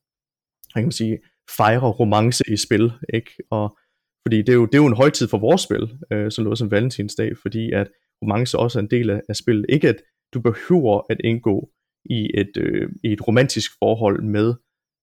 [0.75, 1.19] jeg kan sige,
[1.57, 3.31] fejre romance i spil, ikke?
[3.51, 3.79] Og,
[4.27, 5.83] fordi det er, jo, det er jo en højtid for vores spil,
[6.13, 7.89] øh, sådan noget som Valentinsdag, fordi at
[8.23, 9.67] romance også er en del af, af spillet.
[9.69, 9.97] Ikke at
[10.35, 11.71] du behøver at indgå
[12.05, 14.55] i et, øh, i et romantisk forhold med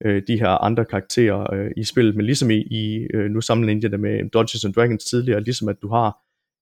[0.06, 3.90] øh, de her andre karakterer øh, i spillet, men ligesom i, i øh, nu sammenligner
[3.90, 6.18] det med Dungeons and Dragons tidligere, ligesom at du har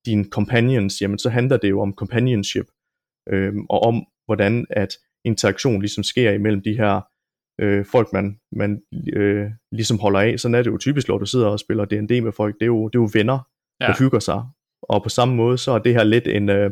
[0.06, 2.66] dine companions, jamen så handler det jo om companionship,
[3.30, 7.02] øh, og om hvordan at interaktion ligesom sker imellem de her
[7.62, 8.82] øh, folk, man, man
[9.14, 10.40] øh, ligesom holder af.
[10.40, 12.74] Sådan er det jo typisk, når du sidder og spiller D&D med folk, det er
[12.76, 13.40] jo, det er jo venner,
[13.82, 13.88] ja.
[13.88, 14.44] der hygger sig,
[14.82, 16.72] og på samme måde, så er det her lidt en, øh,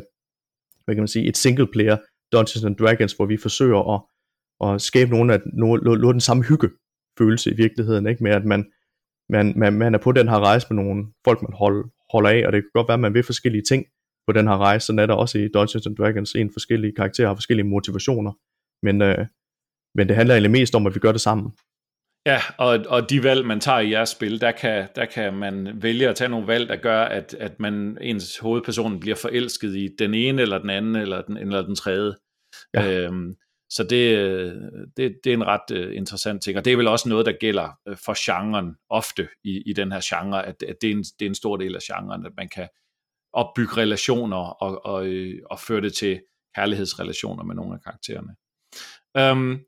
[0.84, 1.96] hvad kan man sige, et single player
[2.32, 4.00] Dungeons and Dragons, hvor vi forsøger at,
[4.60, 6.70] at skabe nogle af, nogle, den samme hygge
[7.18, 8.22] følelse i virkeligheden, ikke?
[8.22, 8.70] med at man,
[9.28, 12.46] man, man, man er på den her rejse med nogle folk, man hold, holder af,
[12.46, 13.86] og det kan godt være, at man vil forskellige ting
[14.26, 17.28] på den her rejse, sådan er der også i Dungeons and Dragons, en forskellige karakterer
[17.28, 18.32] har forskellige motivationer,
[18.82, 19.26] men, øh,
[19.94, 21.52] men det handler egentlig mest om, at vi gør det sammen.
[22.26, 25.82] Ja, og, og de valg, man tager i jeres spil, der kan, der kan man
[25.82, 29.88] vælge at tage nogle valg, der gør, at, at man, ens hovedperson bliver forelsket i
[29.98, 32.14] den ene, eller den anden, eller den, eller den tredje.
[32.74, 32.90] Ja.
[32.90, 33.34] Øhm,
[33.76, 34.00] så det,
[34.96, 37.32] det, det er en ret uh, interessant ting, og det er vel også noget, der
[37.40, 41.02] gælder øh, for genren ofte i, i den her genre, at, at det, er en,
[41.02, 42.68] det er en stor del af genren, at man kan
[43.32, 46.20] opbygge relationer og, og, øh, og føre det til
[46.54, 48.34] kærlighedsrelationer med nogle af karaktererne.
[49.32, 49.60] Um,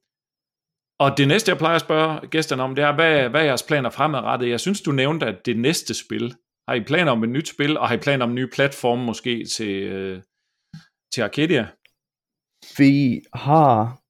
[0.99, 3.63] og det næste, jeg plejer at spørge gæsterne om, det er, hvad, hvad er jeres
[3.63, 4.49] planer fremadrettet?
[4.49, 6.35] Jeg synes, du nævnte, at det næste spil,
[6.69, 8.99] har I planer om et nyt spil, og har I planer om en ny platform
[8.99, 10.23] måske til, øh,
[11.15, 11.69] til Arcadia?
[12.79, 14.01] Vi har,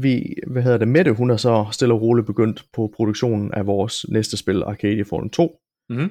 [0.00, 3.66] vi, hvad hedder det, Mette, hun er så stille og roligt begyndt på produktionen af
[3.66, 5.58] vores næste spil, Arcadia Fallen 2.
[5.88, 6.10] Mm-hmm.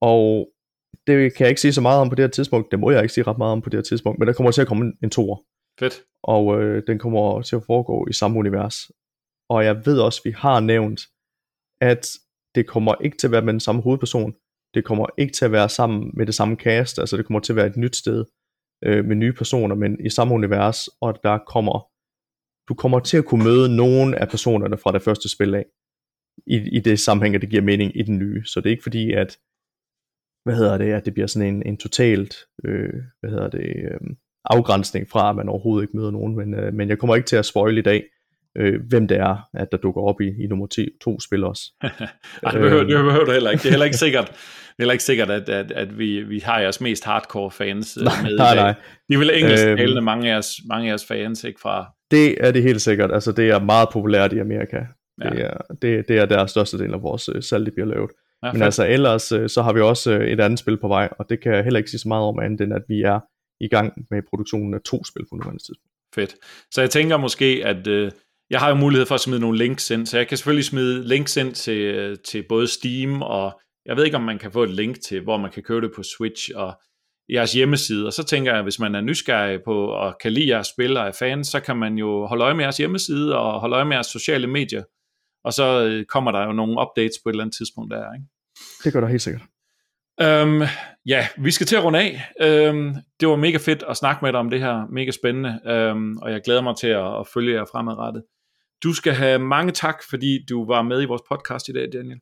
[0.00, 0.48] Og
[1.06, 3.02] det kan jeg ikke sige så meget om på det her tidspunkt, det må jeg
[3.02, 4.84] ikke sige ret meget om på det her tidspunkt, men der kommer til at komme
[4.84, 5.36] en, en toer.
[5.78, 6.02] Fedt.
[6.22, 8.76] Og øh, den kommer til at foregå i samme univers
[9.52, 11.00] og jeg ved også, at vi har nævnt,
[11.80, 12.02] at
[12.54, 14.34] det kommer ikke til at være med den samme hovedperson,
[14.74, 17.52] det kommer ikke til at være sammen med det samme cast, altså det kommer til
[17.52, 18.24] at være et nyt sted
[18.82, 21.88] øh, med nye personer, men i samme univers, og der kommer,
[22.68, 25.64] du kommer til at kunne møde nogle af personerne fra det første spil af,
[26.46, 28.82] i, i det sammenhæng, at det giver mening i den nye, så det er ikke
[28.82, 29.38] fordi, at
[30.44, 34.00] hvad hedder det, at det bliver sådan en, en totalt, øh, hvad hedder det, øh,
[34.44, 37.36] afgrænsning fra, at man overhovedet ikke møder nogen, men, øh, men jeg kommer ikke til
[37.36, 38.04] at spoil i dag,
[38.58, 41.62] øh, hvem det er, at der dukker op i, i nummer 10, to spil også.
[41.82, 43.62] Ej, det, behøver, det behøver du heller ikke.
[43.62, 46.38] Det er heller ikke sikkert, det er heller ikke sikkert at, at, at vi, vi
[46.38, 48.74] har jeres mest hardcore fans øh, nej, med nej, nej.
[49.08, 51.86] De vil engelsktalende, øhm, mange, af jeres, mange af jeres fans, ikke fra...
[52.10, 53.12] Det er det helt sikkert.
[53.12, 54.80] Altså, det er meget populært i Amerika.
[55.24, 55.30] Ja.
[55.30, 58.10] Det, er, det, det er der største del af vores øh, salg, det bliver lavet.
[58.42, 58.64] Ja, Men fedt.
[58.64, 61.40] altså ellers, øh, så har vi også øh, et andet spil på vej, og det
[61.40, 63.20] kan jeg heller ikke sige så meget om andet, end at vi er
[63.60, 65.92] i gang med produktionen af to spil på nuværende tidspunkt.
[66.14, 66.34] Fedt.
[66.70, 68.10] Så jeg tænker måske, at øh,
[68.52, 71.08] jeg har jo mulighed for at smide nogle links ind, så jeg kan selvfølgelig smide
[71.08, 74.70] links ind til, til både Steam, og jeg ved ikke, om man kan få et
[74.70, 76.80] link til, hvor man kan købe det på Switch, og
[77.32, 80.66] jeres hjemmeside, og så tænker jeg, hvis man er nysgerrig på og kan lide jeres
[80.66, 83.76] spil og er fan, så kan man jo holde øje med jeres hjemmeside og holde
[83.76, 84.82] øje med jeres sociale medier,
[85.44, 88.26] og så øh, kommer der jo nogle updates på et eller andet tidspunkt der, ikke?
[88.84, 89.42] Det gør der helt sikkert.
[90.20, 90.62] Øhm,
[91.06, 92.32] ja, vi skal til at runde af.
[92.40, 96.16] Øhm, det var mega fedt at snakke med dig om det her, mega spændende, øhm,
[96.16, 98.22] og jeg glæder mig til at, at følge jer fremadrettet.
[98.82, 102.20] Du skal have mange tak, fordi du var med i vores podcast i dag, Daniel.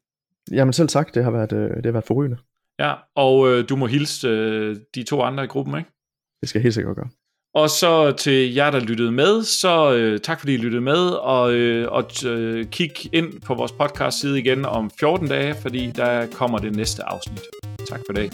[0.51, 2.37] Jamen selv tak, det har været, øh, det har været forrygende.
[2.79, 5.91] Ja, og øh, du må hilse øh, de to andre i gruppen, ikke?
[6.41, 7.09] Det skal jeg helt sikkert gøre.
[7.55, 11.53] Og så til jer, der lyttede med, så øh, tak fordi I lyttede med, og,
[11.53, 16.27] øh, og øh, kig ind på vores podcast side igen om 14 dage, fordi der
[16.27, 17.41] kommer det næste afsnit.
[17.89, 18.31] Tak for det.